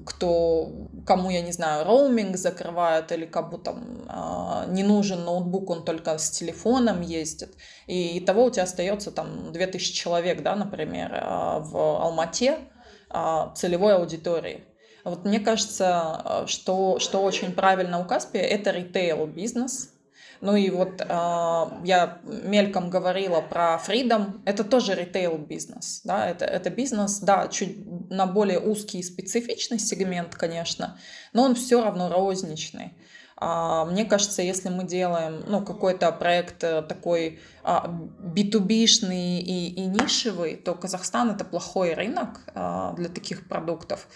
кто, 0.06 0.70
кому, 1.06 1.30
я 1.30 1.42
не 1.42 1.52
знаю, 1.52 1.86
роуминг 1.86 2.36
закрывают 2.38 3.12
или 3.12 3.26
кому 3.26 3.58
там 3.58 4.04
а, 4.08 4.66
не 4.68 4.84
нужен 4.84 5.24
ноутбук, 5.24 5.70
он 5.70 5.86
только 5.86 6.18
с 6.18 6.30
телефоном 6.30 7.02
ездит. 7.02 7.56
И 7.88 8.20
того 8.20 8.46
у 8.46 8.50
тебя 8.50 8.64
остается 8.64 9.12
там 9.12 9.52
2000 9.52 9.94
человек, 9.94 10.44
да, 10.44 10.56
например, 10.56 11.12
а, 11.14 11.60
в 11.60 11.76
Алмате 11.76 12.60
а, 13.10 13.54
целевой 13.56 13.96
аудитории. 13.96 14.64
Вот 15.04 15.26
мне 15.26 15.40
кажется, 15.40 16.46
что, 16.48 16.98
что 17.00 17.24
очень 17.24 17.52
правильно 17.52 18.00
у 18.00 18.06
Каспия, 18.06 18.44
это 18.44 18.72
ритейл-бизнес, 18.72 19.93
ну 20.42 20.56
и 20.56 20.70
вот 20.70 21.02
э, 21.02 21.06
я 21.06 22.20
мельком 22.24 22.90
говорила 22.90 23.42
про 23.42 23.82
Freedom, 23.86 24.42
это 24.46 24.64
тоже 24.64 24.96
ритейл-бизнес, 24.96 26.02
да, 26.04 26.30
это, 26.30 26.46
это 26.46 26.70
бизнес, 26.70 27.20
да, 27.20 27.48
чуть 27.48 27.78
на 28.10 28.26
более 28.26 28.60
узкий 28.60 29.00
и 29.00 29.04
специфичный 29.04 29.80
сегмент, 29.80 30.36
конечно, 30.36 30.98
но 31.34 31.44
он 31.44 31.56
все 31.56 31.84
равно 31.84 32.10
розничный. 32.10 32.94
А, 33.36 33.86
мне 33.86 34.06
кажется, 34.06 34.42
если 34.42 34.70
мы 34.70 34.86
делаем 34.86 35.44
ну, 35.48 35.62
какой-то 35.66 36.12
проект 36.12 36.64
э, 36.64 36.82
такой 36.82 37.40
B2B-шный 37.64 39.40
и, 39.40 39.68
и 39.70 39.86
нишевый, 39.86 40.56
то 40.56 40.76
Казахстан 40.76 41.32
это 41.32 41.44
плохой 41.44 41.94
рынок 41.94 42.42
а, 42.54 42.94
для 42.94 43.10
таких 43.10 43.48
продуктов. 43.48 44.08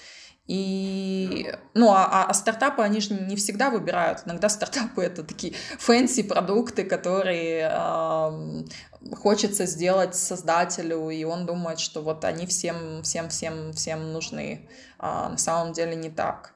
И, 0.47 1.53
ну, 1.73 1.91
а, 1.91 2.05
а, 2.05 2.23
а 2.29 2.33
стартапы, 2.33 2.81
они 2.81 3.01
же 3.01 3.13
не 3.13 3.35
всегда 3.35 3.69
выбирают. 3.69 4.21
Иногда 4.25 4.47
стартапы 4.47 5.03
это 5.03 5.23
такие 5.23 5.53
fancy 5.77 6.23
продукты, 6.23 6.85
которые 6.85 7.69
э, 7.69 9.15
хочется 9.15 9.65
сделать 9.65 10.15
создателю, 10.15 11.09
и 11.09 11.25
он 11.25 11.45
думает, 11.45 11.79
что 11.79 12.01
вот 12.01 12.23
они 12.23 12.45
всем, 12.45 13.03
всем, 13.03 13.27
всем, 13.27 13.73
всем 13.73 14.13
нужны. 14.13 14.69
А 14.99 15.29
на 15.29 15.37
самом 15.37 15.73
деле 15.73 15.95
не 15.95 16.09
так. 16.09 16.53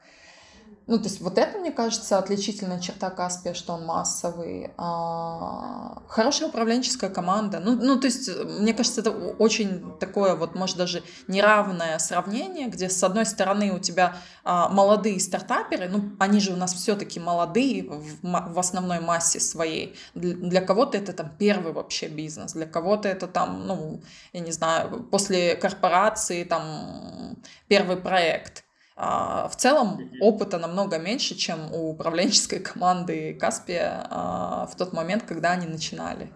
Ну, 0.91 0.97
то 0.97 1.06
есть 1.06 1.21
вот 1.21 1.38
это, 1.38 1.58
мне 1.58 1.71
кажется, 1.71 2.17
отличительная 2.17 2.82
черта 2.82 3.10
Каспия, 3.12 3.54
что 3.54 3.75
он 3.75 3.86
массовый. 3.86 4.71
А, 4.75 6.01
хорошая 6.10 6.49
управленческая 6.49 7.10
команда. 7.10 7.62
Ну, 7.62 7.77
ну, 7.77 7.97
то 7.97 8.08
есть, 8.08 8.30
мне 8.60 8.73
кажется, 8.73 8.99
это 8.99 9.12
очень 9.12 9.97
такое 10.01 10.36
вот, 10.36 10.54
может, 10.54 10.75
даже 10.75 11.01
неравное 11.30 11.97
сравнение, 11.97 12.67
где, 12.67 12.89
с 12.89 13.01
одной 13.06 13.25
стороны, 13.25 13.71
у 13.71 13.80
тебя 13.80 14.17
а, 14.43 14.67
молодые 14.67 15.21
стартаперы, 15.21 15.88
ну, 15.88 16.12
они 16.19 16.41
же 16.41 16.51
у 16.51 16.58
нас 16.58 16.73
все-таки 16.73 17.21
молодые 17.21 17.84
в, 17.84 18.21
в 18.21 18.60
основной 18.60 18.99
массе 18.99 19.39
своей. 19.39 19.95
Для, 20.13 20.60
кого-то 20.60 20.97
это 20.97 21.13
там 21.13 21.32
первый 21.39 21.71
вообще 21.71 22.10
бизнес, 22.10 22.51
для 22.51 22.65
кого-то 22.65 23.08
это 23.08 23.27
там, 23.27 23.65
ну, 23.65 24.01
я 24.34 24.41
не 24.41 24.51
знаю, 24.51 25.08
после 25.10 25.56
корпорации 25.56 26.43
там 26.43 27.38
первый 27.69 27.95
проект. 27.95 28.65
А, 29.03 29.47
в 29.47 29.55
целом 29.55 30.11
опыта 30.19 30.59
намного 30.59 30.99
меньше, 30.99 31.33
чем 31.33 31.73
у 31.73 31.89
управленческой 31.89 32.59
команды 32.71 33.33
Каспия 33.33 34.05
а, 34.11 34.67
в 34.67 34.75
тот 34.75 34.93
момент, 34.93 35.23
когда 35.23 35.53
они 35.53 35.65
начинали. 35.65 36.29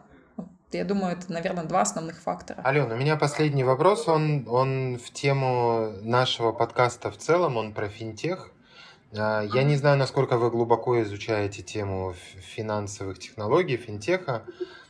Я 0.71 0.83
думаю, 0.83 1.15
это, 1.15 1.31
наверное, 1.31 1.65
два 1.65 1.81
основных 1.81 2.19
фактора. 2.19 2.61
Алена, 2.63 2.95
у 2.95 2.97
меня 2.97 3.17
последний 3.17 3.63
вопрос, 3.63 4.07
он, 4.07 4.47
он 4.49 4.97
в 4.97 5.11
тему 5.11 5.91
нашего 6.01 6.53
подкаста 6.53 7.11
в 7.11 7.17
целом, 7.17 7.55
он 7.55 7.71
про 7.71 7.87
финтех. 7.87 8.49
А, 9.15 9.43
я 9.43 9.61
не 9.61 9.75
знаю, 9.75 9.99
насколько 9.99 10.39
вы 10.39 10.49
глубоко 10.49 10.99
изучаете 11.03 11.61
тему 11.61 12.15
финансовых 12.55 13.19
технологий, 13.19 13.77
финтеха, 13.77 14.43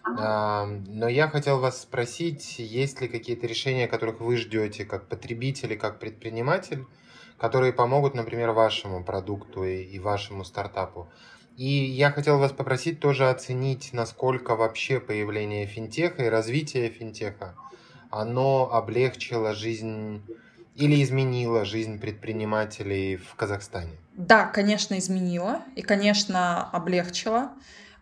но 0.07 1.07
я 1.09 1.27
хотел 1.27 1.59
вас 1.59 1.81
спросить, 1.81 2.59
есть 2.59 3.01
ли 3.01 3.07
какие-то 3.07 3.47
решения, 3.47 3.87
которых 3.87 4.21
вы 4.21 4.37
ждете 4.37 4.85
как 4.85 5.07
потребитель 5.07 5.73
и 5.73 5.77
как 5.77 5.97
предприниматель, 5.97 6.85
которые 7.37 7.73
помогут, 7.73 8.13
например, 8.13 8.51
вашему 8.51 9.03
продукту 9.03 9.63
и, 9.63 9.99
вашему 9.99 10.43
стартапу. 10.43 11.09
И 11.57 11.67
я 11.67 12.11
хотел 12.11 12.37
вас 12.37 12.51
попросить 12.51 12.99
тоже 12.99 13.29
оценить, 13.29 13.91
насколько 13.93 14.55
вообще 14.55 14.99
появление 14.99 15.65
финтеха 15.65 16.23
и 16.23 16.29
развитие 16.29 16.89
финтеха, 16.89 17.55
оно 18.09 18.69
облегчило 18.71 19.53
жизнь 19.53 20.21
или 20.75 21.01
изменило 21.01 21.63
жизнь 21.63 21.99
предпринимателей 21.99 23.15
в 23.15 23.35
Казахстане? 23.35 23.93
Да, 24.13 24.45
конечно, 24.45 24.97
изменило 24.97 25.61
и, 25.75 25.81
конечно, 25.81 26.69
облегчило. 26.69 27.51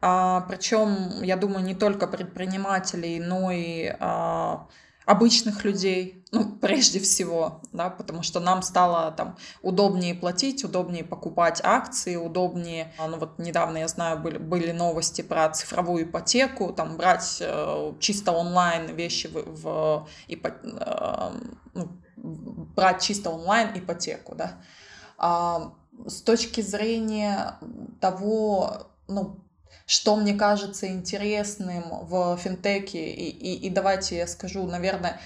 А, 0.02 0.42
причем, 0.50 1.22
я 1.22 1.38
думаю, 1.38 1.64
не 1.64 1.76
только 1.76 2.08
предпринимателей, 2.08 3.20
но 3.20 3.52
и 3.52 3.96
а, 4.00 4.68
обычных 5.06 5.64
людей, 5.64 6.24
ну, 6.32 6.56
прежде 6.62 7.00
всего, 7.00 7.62
да, 7.72 7.90
потому 7.90 8.24
что 8.24 8.40
нам 8.40 8.62
стало 8.62 9.12
там 9.12 9.38
удобнее 9.62 10.16
платить, 10.16 10.64
удобнее 10.64 11.04
покупать 11.04 11.62
акции, 11.64 12.16
удобнее, 12.16 12.94
а, 12.98 13.08
ну, 13.08 13.18
вот 13.18 13.40
недавно, 13.40 13.78
я 13.78 13.88
знаю, 13.88 14.20
были, 14.20 14.38
были 14.38 14.72
новости 14.72 15.22
про 15.22 15.50
цифровую 15.50 16.04
ипотеку, 16.04 16.74
там, 16.74 16.98
брать 16.98 17.38
э, 17.40 17.94
чисто 18.00 18.32
онлайн 18.32 18.96
вещи 18.96 19.28
в, 19.28 19.44
в 19.62 20.08
ипо, 20.28 20.54
э, 20.64 21.32
ну, 21.74 21.90
брать 22.16 23.02
чисто 23.02 23.30
онлайн 23.30 23.70
ипотеку, 23.78 24.36
да. 24.36 24.54
А, 25.18 25.74
с 26.08 26.22
точки 26.22 26.62
зрения 26.62 27.60
того, 28.00 28.88
ну, 29.08 29.43
что 29.86 30.16
мне 30.16 30.34
кажется 30.34 30.88
интересным 30.88 31.84
в 32.06 32.38
финтеке, 32.38 33.12
и, 33.12 33.30
и, 33.30 33.68
и 33.68 33.70
давайте 33.70 34.18
я 34.18 34.28
скажу, 34.28 34.66
наверное, 34.66 35.20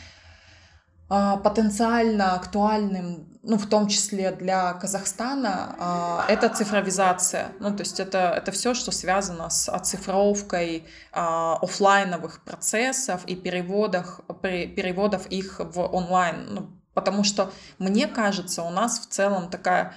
а, 1.09 1.37
потенциально 1.37 2.33
актуальным, 2.33 3.39
ну, 3.41 3.57
в 3.57 3.65
том 3.67 3.87
числе 3.87 4.31
для 4.31 4.73
Казахстана, 4.73 5.75
а, 5.79 6.25
это 6.27 6.49
цифровизация. 6.49 7.47
Ну, 7.61 7.73
то 7.73 7.83
есть 7.83 8.01
это, 8.01 8.33
это 8.35 8.51
все, 8.51 8.73
что 8.73 8.91
связано 8.91 9.49
с 9.49 9.69
оцифровкой 9.69 10.85
а, 11.13 11.57
офлайновых 11.61 12.43
процессов 12.43 13.23
и 13.25 13.35
переводах, 13.35 14.19
переводов 14.41 15.27
их 15.27 15.59
в 15.59 15.79
онлайн. 15.79 16.45
Ну, 16.49 16.69
потому 16.93 17.23
что, 17.23 17.53
мне 17.79 18.07
кажется, 18.07 18.63
у 18.63 18.69
нас 18.69 18.99
в 18.99 19.07
целом 19.07 19.49
такая 19.49 19.93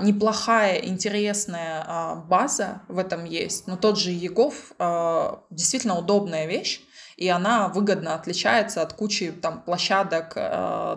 неплохая, 0.00 0.76
интересная 0.76 1.84
а, 1.86 2.14
база 2.14 2.82
в 2.88 2.98
этом 2.98 3.24
есть. 3.24 3.66
Но 3.66 3.76
тот 3.76 3.98
же 3.98 4.10
Егов 4.10 4.72
а, 4.78 5.42
действительно 5.50 5.98
удобная 5.98 6.46
вещь, 6.46 6.80
и 7.16 7.28
она 7.28 7.68
выгодно 7.68 8.14
отличается 8.14 8.82
от 8.82 8.94
кучи 8.94 9.32
там 9.32 9.62
площадок, 9.62 10.34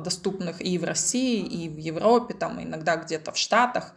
доступных 0.02 0.62
и 0.62 0.78
в 0.78 0.84
России, 0.86 1.42
и 1.42 1.68
в 1.70 1.78
Европе, 1.78 2.34
там 2.34 2.64
иногда 2.64 2.96
где-то 2.96 3.32
в 3.32 3.38
Штатах. 3.38 3.94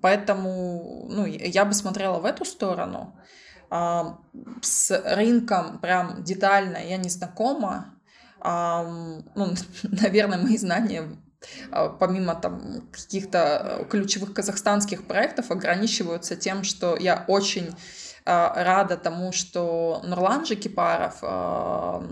Поэтому 0.00 1.06
ну, 1.10 1.26
я 1.26 1.64
бы 1.66 1.74
смотрела 1.74 2.18
в 2.18 2.24
эту 2.24 2.44
сторону. 2.46 3.14
С 4.62 5.02
рынком 5.04 5.78
прям 5.80 6.24
детально 6.24 6.78
я 6.78 6.96
не 6.96 7.10
знакома. 7.10 7.94
Ну, 8.42 9.24
наверное, 9.82 10.38
мои 10.38 10.56
знания 10.56 11.02
а, 11.02 11.21
помимо 11.98 12.34
там 12.34 12.82
каких-то 12.92 13.86
ключевых 13.90 14.34
казахстанских 14.34 15.06
проектов 15.06 15.50
ограничиваются 15.50 16.36
тем, 16.36 16.64
что 16.64 16.96
я 16.96 17.24
очень 17.28 17.74
а, 18.24 18.62
рада 18.62 18.96
тому, 18.96 19.32
что 19.32 20.00
Нурлан 20.04 20.46
Жекипаров, 20.46 21.18
а, 21.22 22.04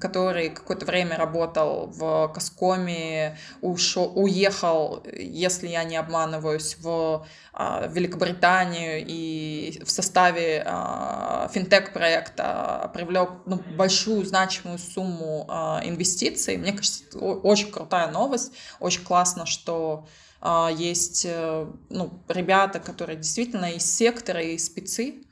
который 0.00 0.48
какое-то 0.48 0.86
время 0.86 1.18
работал 1.18 1.88
в 1.88 2.32
Каскоме, 2.32 3.36
ушел, 3.60 4.10
уехал, 4.14 5.04
если 5.12 5.68
я 5.68 5.84
не 5.84 5.96
обманываюсь, 5.96 6.78
в 6.80 7.26
а, 7.52 7.86
Великобританию 7.86 9.04
и 9.06 9.82
в 9.84 9.90
составе 9.90 10.64
финтех-проекта 11.52 12.90
привлек 12.94 13.30
ну, 13.44 13.60
большую 13.76 14.24
значимую 14.24 14.78
сумму 14.78 15.46
инвестиций. 15.82 16.56
Мне 16.56 16.72
кажется, 16.72 17.04
это 17.08 17.18
очень 17.18 17.70
крутая 17.70 18.10
новость, 18.10 18.52
очень 18.80 19.04
классно, 19.04 19.46
что 19.46 20.06
есть 20.76 21.26
э, 21.28 21.66
ну, 21.90 22.22
ребята, 22.28 22.78
которые 22.78 23.16
действительно 23.16 23.72
из 23.72 23.84
сектора 23.84 24.40
и 24.40 24.56
спецы, 24.56 25.24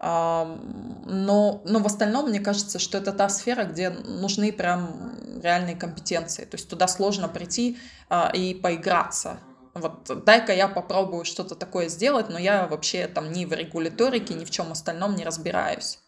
но, 0.00 1.62
но 1.64 1.78
в 1.78 1.86
остальном, 1.86 2.30
мне 2.30 2.40
кажется, 2.40 2.78
что 2.78 2.96
это 2.96 3.12
та 3.12 3.28
сфера, 3.28 3.64
где 3.64 3.90
нужны 3.90 4.50
прям 4.50 5.12
реальные 5.42 5.76
компетенции. 5.76 6.46
То 6.46 6.56
есть 6.56 6.70
туда 6.70 6.88
сложно 6.88 7.28
прийти 7.28 7.78
а, 8.08 8.30
и 8.34 8.54
поиграться. 8.54 9.40
вот 9.74 10.24
дай-ка 10.24 10.54
я 10.54 10.68
попробую 10.68 11.26
что-то 11.26 11.54
такое 11.54 11.88
сделать, 11.88 12.30
но 12.30 12.38
я 12.38 12.66
вообще 12.66 13.08
там 13.08 13.30
ни 13.30 13.44
в 13.44 13.52
регуляторике, 13.52 14.32
ни 14.32 14.46
в 14.46 14.50
чем 14.50 14.72
остальном 14.72 15.16
не 15.16 15.24
разбираюсь. 15.24 15.98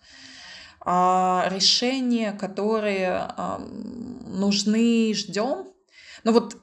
А 0.80 1.46
решения, 1.50 2.32
которые 2.32 3.10
а, 3.12 3.58
нужны, 4.26 5.12
ждем. 5.14 5.66
Ну 6.24 6.32
вот 6.32 6.56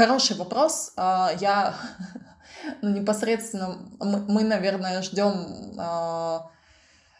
хороший 0.00 0.36
вопрос. 0.36 0.92
А, 0.96 1.30
я 1.40 1.74
ну, 2.82 2.88
непосредственно 2.88 3.76
мы, 3.98 4.18
мы 4.28 4.44
наверное, 4.44 5.02
ждем 5.02 5.74
а, 5.78 6.50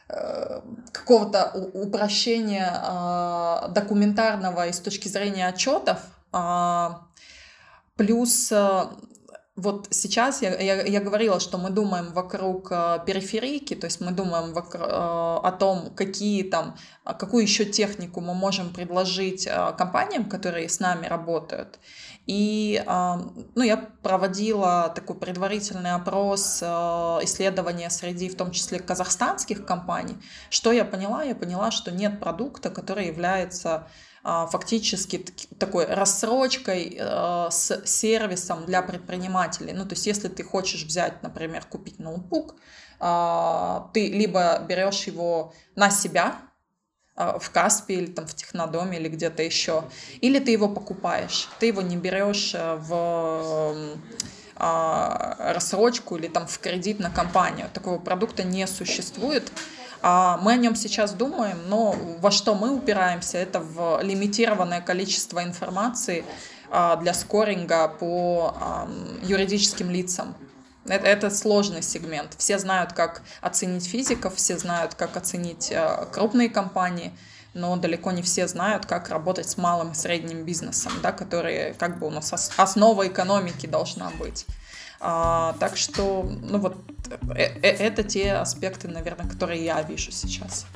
э, 0.09 0.63
какого-то 0.91 1.53
упрощения 1.75 2.73
а, 2.73 3.69
документарного 3.69 4.67
и 4.67 4.73
с 4.73 4.81
точки 4.81 5.09
зрения 5.09 5.49
отчетов. 5.49 5.99
Плюс 7.97 8.51
вот 9.61 9.89
сейчас 9.91 10.43
я, 10.43 10.59
я, 10.59 10.83
я 10.83 11.01
говорила, 11.01 11.39
что 11.41 11.59
мы 11.59 11.71
думаем 11.71 12.13
вокруг 12.13 12.69
э, 12.71 12.99
периферийки, 13.07 13.75
то 13.75 13.87
есть 13.87 14.01
мы 14.01 14.11
думаем 14.11 14.53
вокруг, 14.53 14.83
э, 14.83 14.87
о 14.87 15.53
том, 15.59 15.91
какие 15.95 16.43
там, 16.43 16.77
какую 17.05 17.43
еще 17.43 17.65
технику 17.65 18.21
мы 18.21 18.35
можем 18.35 18.73
предложить 18.73 19.47
э, 19.47 19.73
компаниям, 19.77 20.25
которые 20.25 20.69
с 20.69 20.81
нами 20.81 21.07
работают. 21.07 21.79
И 22.27 22.83
э, 22.87 23.15
ну, 23.55 23.63
я 23.63 23.77
проводила 24.03 24.93
такой 24.95 25.17
предварительный 25.17 25.93
опрос, 25.93 26.61
э, 26.63 26.67
исследования 27.23 27.91
среди, 27.91 28.29
в 28.29 28.37
том 28.37 28.53
числе, 28.53 28.79
казахстанских 28.79 29.67
компаний. 29.67 30.17
Что 30.49 30.73
я 30.73 30.85
поняла? 30.85 31.23
Я 31.23 31.35
поняла, 31.35 31.71
что 31.71 31.91
нет 31.91 32.19
продукта, 32.19 32.71
который 32.71 33.09
является 33.09 33.89
а, 34.20 34.20
фактически 34.23 35.25
такой 35.59 35.87
рассрочкой 35.87 36.97
э, 36.99 37.49
с 37.51 37.83
сервисом 37.87 38.67
для 38.67 38.83
предпринимателей. 38.83 39.73
Ну, 39.73 39.85
то 39.85 39.95
есть, 39.95 40.07
если 40.07 40.29
ты 40.29 40.43
хочешь 40.43 40.85
взять, 40.85 41.23
например, 41.23 41.65
купить 41.65 41.99
ноутбук, 41.99 42.55
а, 43.01 43.91
ты 43.95 44.09
либо 44.11 44.59
берешь 44.69 45.05
его 45.05 45.55
на 45.75 45.91
себя, 45.91 46.37
а, 47.17 47.39
в 47.39 47.51
Каспе 47.51 47.95
или 47.95 48.07
там 48.13 48.27
в 48.27 48.35
Технодоме 48.35 48.99
или 48.99 49.09
где-то 49.09 49.43
еще, 49.43 49.85
или 50.21 50.39
ты 50.39 50.51
его 50.51 50.69
покупаешь. 50.69 51.49
Ты 51.59 51.67
его 51.67 51.81
не 51.81 51.97
берешь 51.97 52.53
э, 52.55 52.77
в 52.77 53.97
рассрочку 54.57 56.17
или 56.17 56.29
там 56.29 56.47
в 56.47 56.59
кредит 56.59 57.01
на 57.01 57.09
компанию. 57.09 57.71
Такого 57.73 57.99
продукта 57.99 58.45
не 58.45 58.67
существует. 58.67 59.51
А 60.03 60.39
мы 60.39 60.53
о 60.53 60.57
нем 60.57 60.75
сейчас 60.77 61.13
думаем, 61.13 61.59
но 61.69 61.95
во 62.21 62.31
что 62.31 62.55
мы 62.55 62.71
упираемся, 62.75 63.39
это 63.39 63.61
в 63.61 64.01
лимитированное 64.03 64.81
количество 64.81 65.43
информации 65.43 66.25
а, 66.71 66.97
для 66.97 67.13
скоринга 67.13 67.89
по 67.89 68.55
юридическим 69.23 69.91
лицам. 69.91 70.35
Это, 70.87 71.07
это 71.07 71.31
сложный 71.31 71.83
сегмент. 71.83 72.35
Все 72.39 72.59
знают, 72.59 72.95
как 72.95 73.23
оценить 73.43 73.87
физиков, 73.87 74.37
все 74.37 74.57
знают, 74.59 74.95
как 74.95 75.17
оценить 75.17 75.71
а, 75.73 76.07
крупные 76.07 76.49
компании, 76.49 77.13
но 77.53 77.77
далеко 77.77 78.13
не 78.13 78.23
все 78.23 78.49
знают, 78.49 78.87
как 78.87 79.09
работать 79.11 79.49
с 79.49 79.57
малым 79.57 79.93
и 79.93 79.95
средним 79.95 80.45
бизнесом, 80.45 80.93
да, 81.03 81.13
который 81.13 81.75
как 81.75 81.99
бы 81.99 82.07
у 82.07 82.11
нас 82.11 82.33
основа 82.57 83.07
экономики 83.07 83.67
должна 83.67 84.11
быть. 84.19 84.47
А, 85.01 85.55
так 85.59 85.79
что, 85.79 86.29
ну 86.43 86.59
вот, 86.59 86.77
э 87.35 87.47
-э 87.47 87.61
это 87.63 88.05
те 88.05 88.35
аспекты, 88.35 88.87
наверное, 88.87 89.27
которые 89.27 89.65
я 89.65 89.81
вижу 89.83 90.13
сейчас. 90.13 90.67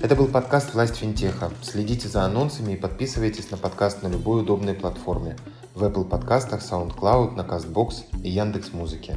Это 0.00 0.16
был 0.16 0.26
подкаст 0.26 0.74
«Власть 0.74 0.96
финтеха». 0.96 1.50
Следите 1.62 2.08
за 2.08 2.24
анонсами 2.24 2.72
и 2.72 2.76
подписывайтесь 2.76 3.50
на 3.50 3.58
подкаст 3.58 4.02
на 4.02 4.08
любой 4.08 4.40
удобной 4.40 4.74
платформе. 4.74 5.36
В 5.74 5.84
Apple 5.84 6.04
подкастах, 6.04 6.62
SoundCloud, 6.62 7.36
на 7.36 7.42
CastBox 7.42 8.22
и 8.22 8.30
Яндекс 8.30 8.72
Музыке. 8.72 9.16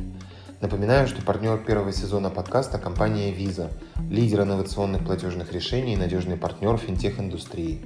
Напоминаю, 0.62 1.08
что 1.08 1.22
партнер 1.22 1.58
первого 1.58 1.92
сезона 1.92 2.30
подкаста– 2.30 2.78
компания 2.80 3.34
Visa, 3.34 3.70
лидер 4.10 4.42
инновационных 4.42 5.04
платежных 5.06 5.52
решений 5.52 5.94
и 5.94 5.98
надежный 5.98 6.38
партнер 6.38 6.78
финтех-индустрии. 6.78 7.82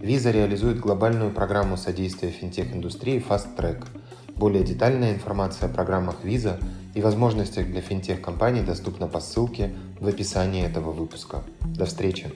Visa 0.00 0.30
реализует 0.30 0.78
глобальную 0.78 1.32
программу 1.32 1.76
содействия 1.76 2.30
финтех-индустрии 2.30 3.24
Fast 3.28 3.56
Track. 3.56 3.86
Более 4.36 4.62
детальная 4.62 5.12
информация 5.12 5.68
о 5.68 5.72
программах 5.72 6.24
Visa 6.24 6.62
и 6.94 7.02
возможностях 7.02 7.66
для 7.66 7.80
финтех-компаний 7.80 8.62
доступна 8.62 9.08
по 9.08 9.20
ссылке 9.20 9.74
в 9.98 10.06
описании 10.06 10.64
этого 10.64 10.92
выпуска. 10.92 11.42
До 11.60 11.86
встречи! 11.86 12.32